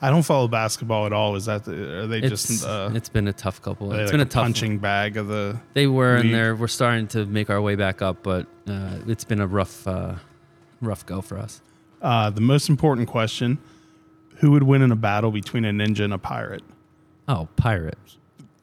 [0.00, 1.34] I don't follow basketball at all.
[1.34, 3.92] Is that the, are they It's, just uh, it's been a tough couple.
[3.92, 6.26] are they It's like been a tough punching bag of the They were league?
[6.26, 9.48] and they're we're starting to make our way back up, but uh, it's been a
[9.48, 10.14] rough uh,
[10.80, 11.60] rough go for us.
[12.02, 13.58] uh, the most important question:
[14.42, 16.62] Who would win in a battle between a ninja and a pirate?
[17.28, 17.96] Oh, pirate.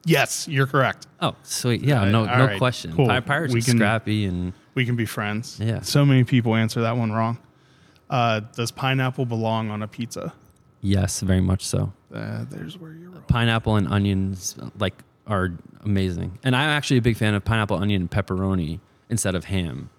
[0.04, 1.06] Yes, you're correct.
[1.20, 1.82] Oh, sweet.
[1.82, 2.92] Yeah, right, no no right, question.
[2.94, 3.06] cool.
[3.22, 5.58] Pirates We are can- scrappy and We can be friends.
[5.60, 5.80] Yeah.
[5.80, 7.38] So many people answer that one wrong.
[8.10, 10.32] Uh, does pineapple belong on a pizza?
[10.82, 11.92] yes, very much so.
[12.14, 13.22] Uh, there's where you're wrong.
[13.28, 14.94] pineapple and onions like
[15.26, 15.50] are
[15.84, 16.38] amazing.
[16.42, 19.90] And I'm actually a big fan of pineapple, onion, and pepperoni instead of ham.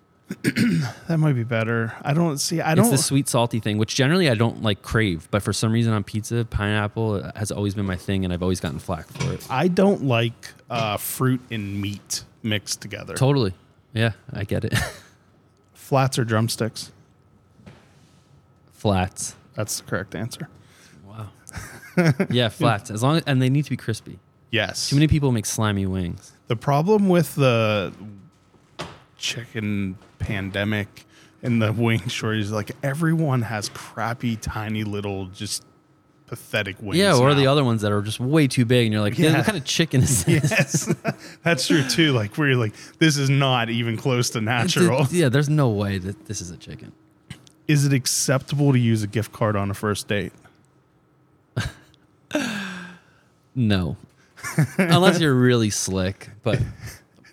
[1.07, 1.93] That might be better.
[2.03, 2.61] I don't see.
[2.61, 2.85] I don't.
[2.85, 5.93] It's the sweet salty thing, which generally I don't like crave, but for some reason
[5.93, 9.45] on pizza, pineapple has always been my thing, and I've always gotten flack for it.
[9.49, 13.15] I don't like uh, fruit and meat mixed together.
[13.15, 13.53] Totally.
[13.93, 14.73] Yeah, I get it.
[15.73, 16.91] Flats or drumsticks?
[18.81, 19.35] flats.
[19.53, 20.49] That's the correct answer.
[21.05, 21.29] Wow.
[22.31, 22.89] yeah, flats.
[22.89, 24.17] As long as, and they need to be crispy.
[24.49, 24.89] Yes.
[24.89, 26.31] Too many people make slimy wings.
[26.47, 27.93] The problem with the
[29.17, 31.05] chicken pandemic
[31.43, 35.65] and the wing shortage is like everyone has crappy, tiny little, just
[36.27, 36.95] pathetic wings.
[36.97, 39.37] Yeah, or the other ones that are just way too big, and you're like, Yeah.
[39.37, 40.49] what kind of chicken is this?
[40.51, 40.95] Yes,
[41.43, 42.13] that's true too.
[42.13, 45.07] Like where you're like, this is not even close to natural.
[45.11, 46.93] Yeah, there's no way that this is a chicken.
[47.67, 50.33] Is it acceptable to use a gift card on a first date?
[53.53, 53.97] No.
[54.77, 56.29] Unless you're really slick.
[56.43, 56.61] But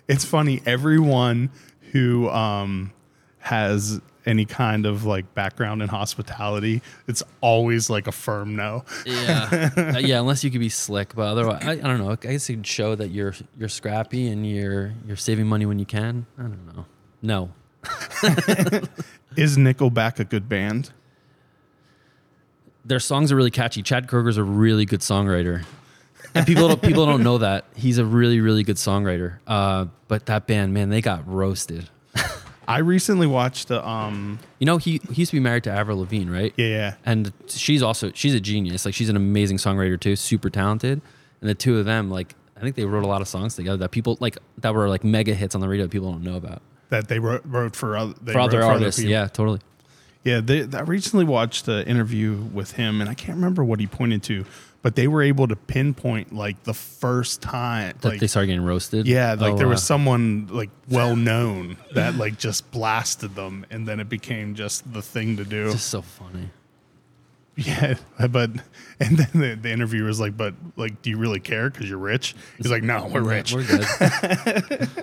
[0.08, 0.60] It's funny.
[0.66, 1.50] Everyone
[1.92, 2.92] who um,
[3.38, 8.84] has any kind of like background in hospitality, it's always like a firm no.
[9.06, 9.70] yeah.
[9.78, 11.14] Uh, yeah, unless you could be slick.
[11.14, 12.10] But otherwise I, I don't know.
[12.10, 15.78] I guess you could show that you're you're scrappy and you're you're saving money when
[15.78, 16.26] you can.
[16.38, 16.84] I don't know.
[17.22, 17.50] No.
[19.36, 20.90] Is Nickelback a good band?
[22.84, 23.82] Their songs are really catchy.
[23.82, 25.64] Chad Kroeger's a really good songwriter.
[26.34, 27.64] And people don't people don't know that.
[27.74, 29.38] He's a really, really good songwriter.
[29.46, 31.88] Uh, but that band, man, they got roasted.
[32.66, 36.00] I recently watched the um You know, he, he used to be married to Avril
[36.00, 36.52] Lavigne, right?
[36.56, 36.94] yeah, yeah.
[37.06, 41.00] and she's also she's a genius like she's an amazing songwriter too super talented
[41.40, 43.78] and the two of them like I think they wrote a lot of songs together
[43.78, 46.36] that people like that were like mega hits on the radio that people don't know
[46.36, 46.60] about.
[46.90, 49.12] That they wrote, wrote for other they For other wrote artists, people.
[49.12, 49.60] yeah, totally.
[50.24, 53.86] Yeah, they, I recently watched an interview with him, and I can't remember what he
[53.86, 54.44] pointed to,
[54.82, 58.64] but they were able to pinpoint like the first time, That like they started getting
[58.64, 59.06] roasted.
[59.06, 63.86] yeah, like Oh, there was someone like well known that like just blasted them, and
[63.88, 65.64] then it became just the thing to do.
[65.66, 66.50] It's just so funny.
[67.56, 67.94] Yeah,
[68.30, 68.50] but
[69.00, 71.68] and then the, the interviewer was like, "But like, do you really care?
[71.70, 74.88] Because you're rich." He's like, "No, we're rich." We're good.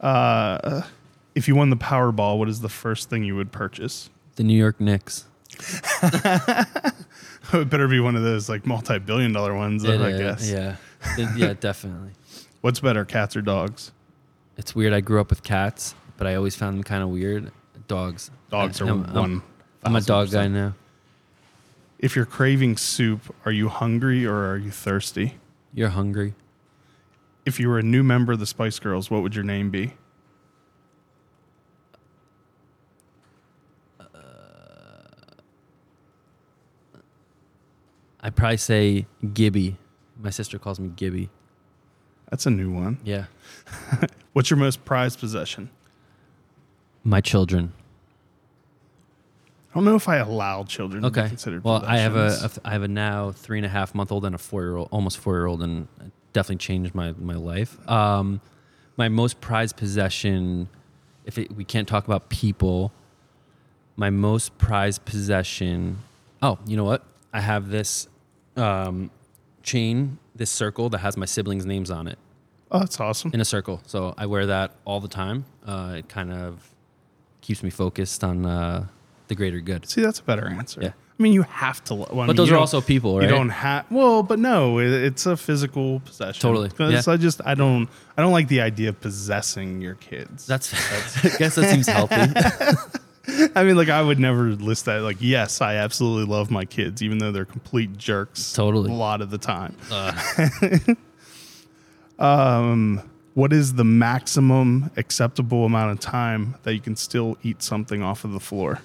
[0.00, 0.82] Uh,
[1.34, 4.10] if you won the Powerball, what is the first thing you would purchase?
[4.36, 5.24] the New York Knicks.
[7.52, 10.50] it better be one of those like multi-billion dollar ones, I guess.
[10.50, 10.76] Yeah.
[11.18, 12.10] It- yeah, definitely.
[12.60, 13.92] What's better, cats or dogs?
[14.56, 14.92] It's weird.
[14.92, 17.52] I grew up with cats, but I always found them kind of weird.
[17.88, 18.30] Dogs.
[18.50, 19.42] Dogs are I'm, I'm- one.
[19.84, 20.74] I'm a dog guy now.
[21.98, 25.36] If you're craving soup, are you hungry or are you thirsty?
[25.72, 26.34] You're hungry.
[27.46, 29.92] If you were a new member of the Spice Girls, what would your name be?
[38.26, 39.76] I'd probably say Gibby.
[40.20, 41.30] My sister calls me Gibby.
[42.28, 42.98] That's a new one.
[43.04, 43.26] Yeah.
[44.32, 45.70] What's your most prized possession?
[47.04, 47.72] My children.
[49.70, 51.28] I don't know if I allow children to be Okay.
[51.28, 54.10] considered Well, I have a, a I have a now three and a half month
[54.10, 57.14] old and a four year old, almost four year old, and it definitely changed my
[57.20, 57.78] my life.
[57.88, 58.40] Um,
[58.96, 60.68] my most prized possession,
[61.26, 62.90] if it, we can't talk about people,
[63.94, 65.98] my most prized possession.
[66.42, 67.04] Oh, you know what?
[67.32, 68.08] I have this
[68.56, 69.10] um,
[69.62, 72.18] chain, this circle that has my siblings' names on it
[72.70, 73.30] Oh, that's awesome.
[73.34, 73.80] in a circle.
[73.86, 75.44] So I wear that all the time.
[75.64, 76.68] Uh, it kind of
[77.40, 78.86] keeps me focused on uh,
[79.28, 79.88] the greater good.
[79.88, 80.80] See, that's a better answer.
[80.82, 80.88] Yeah.
[81.18, 81.94] I mean, you have to.
[81.94, 83.22] Well, I mean, But those you are don't- also people, right?
[83.22, 83.86] You don't have.
[83.90, 86.42] Well, but no, it, it's a physical possession.
[86.42, 87.12] Totally, 'Cause yeah.
[87.12, 87.88] I just I don't
[88.18, 90.46] I don't like the idea of possessing your kids.
[90.46, 90.74] That's,
[91.24, 92.16] I guess that seems healthy.
[93.28, 95.02] I mean, like I would never list that.
[95.02, 98.52] Like, yes, I absolutely love my kids, even though they're complete jerks.
[98.52, 98.90] Totally.
[98.90, 99.76] a lot of the time.
[99.90, 100.12] Uh,
[103.36, 108.24] What is the maximum acceptable amount of time that you can still eat something off
[108.24, 108.80] of the floor?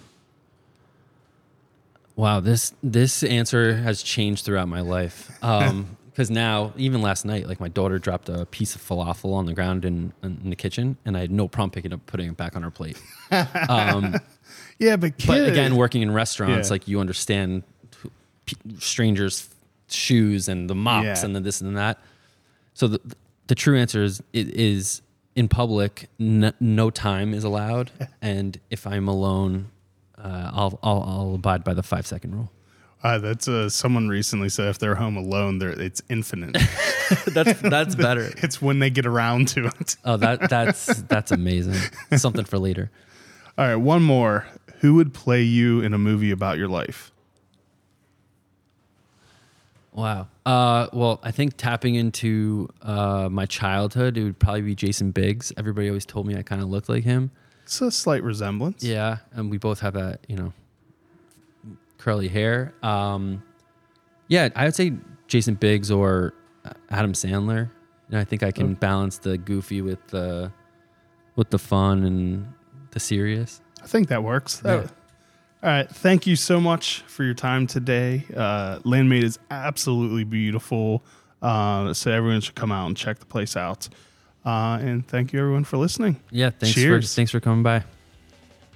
[2.18, 5.32] wow, this this answer has changed throughout my life.
[5.42, 9.46] Um, because now, even last night, like my daughter dropped a piece of falafel on
[9.46, 12.38] the ground in in the kitchen, and I had no problem picking up, putting it
[12.38, 13.02] back on her plate.
[13.70, 14.16] Um,
[14.80, 16.74] Yeah, but kid, but again, working in restaurants, Yeah.
[16.74, 17.64] like you understand
[18.80, 19.50] strangers'
[19.90, 21.26] shoes and the mops Yeah.
[21.26, 22.00] and the this and that.
[22.74, 23.00] So the
[23.48, 25.02] the true answer is it is
[25.36, 26.10] in public.
[26.20, 27.92] N- no time is allowed,
[28.22, 29.70] and if I'm alone,
[30.18, 32.52] uh, I'll, I'll I'll abide by the five second rule.
[33.04, 36.58] Uh, that's uh, someone recently said if they're home alone, they're it's infinite.
[37.26, 38.32] That's that's better.
[38.38, 39.98] it's when they get around to it.
[40.06, 41.76] Oh, that that's that's amazing.
[42.16, 42.90] Something for later.
[43.58, 44.48] All right, one more.
[44.80, 47.12] Who would play you in a movie about your life?
[49.92, 50.30] Wow.
[50.46, 55.52] Uh, well, I think tapping into uh, my childhood, it would probably be Jason Biggs.
[55.58, 57.32] Everybody always told me I kind of looked like him.
[57.64, 58.84] It's a slight resemblance.
[58.84, 60.54] Yeah, and we both have that, you know,
[62.02, 62.74] curly hair.
[62.84, 63.44] Um,
[64.28, 64.94] yeah, I would say
[65.28, 66.34] Jason Biggs or
[66.66, 67.70] uh, Adam Sandler.
[68.10, 70.52] You know, I think I can balance the goofy with the
[71.36, 72.48] with the fun and
[72.92, 73.62] the serious.
[73.84, 74.58] I think that works.
[74.60, 74.90] That- Yeah.
[75.64, 75.90] all right.
[75.90, 78.26] Thank you so much for your time today.
[78.36, 81.04] Uh, Landmade is absolutely beautiful.
[81.42, 83.88] Uh, so everyone should come out and check the place out.
[84.46, 86.20] Uh, and thank you everyone for listening.
[86.32, 87.12] Yeah, thanks Cheers.
[87.12, 87.84] for thanks for coming by.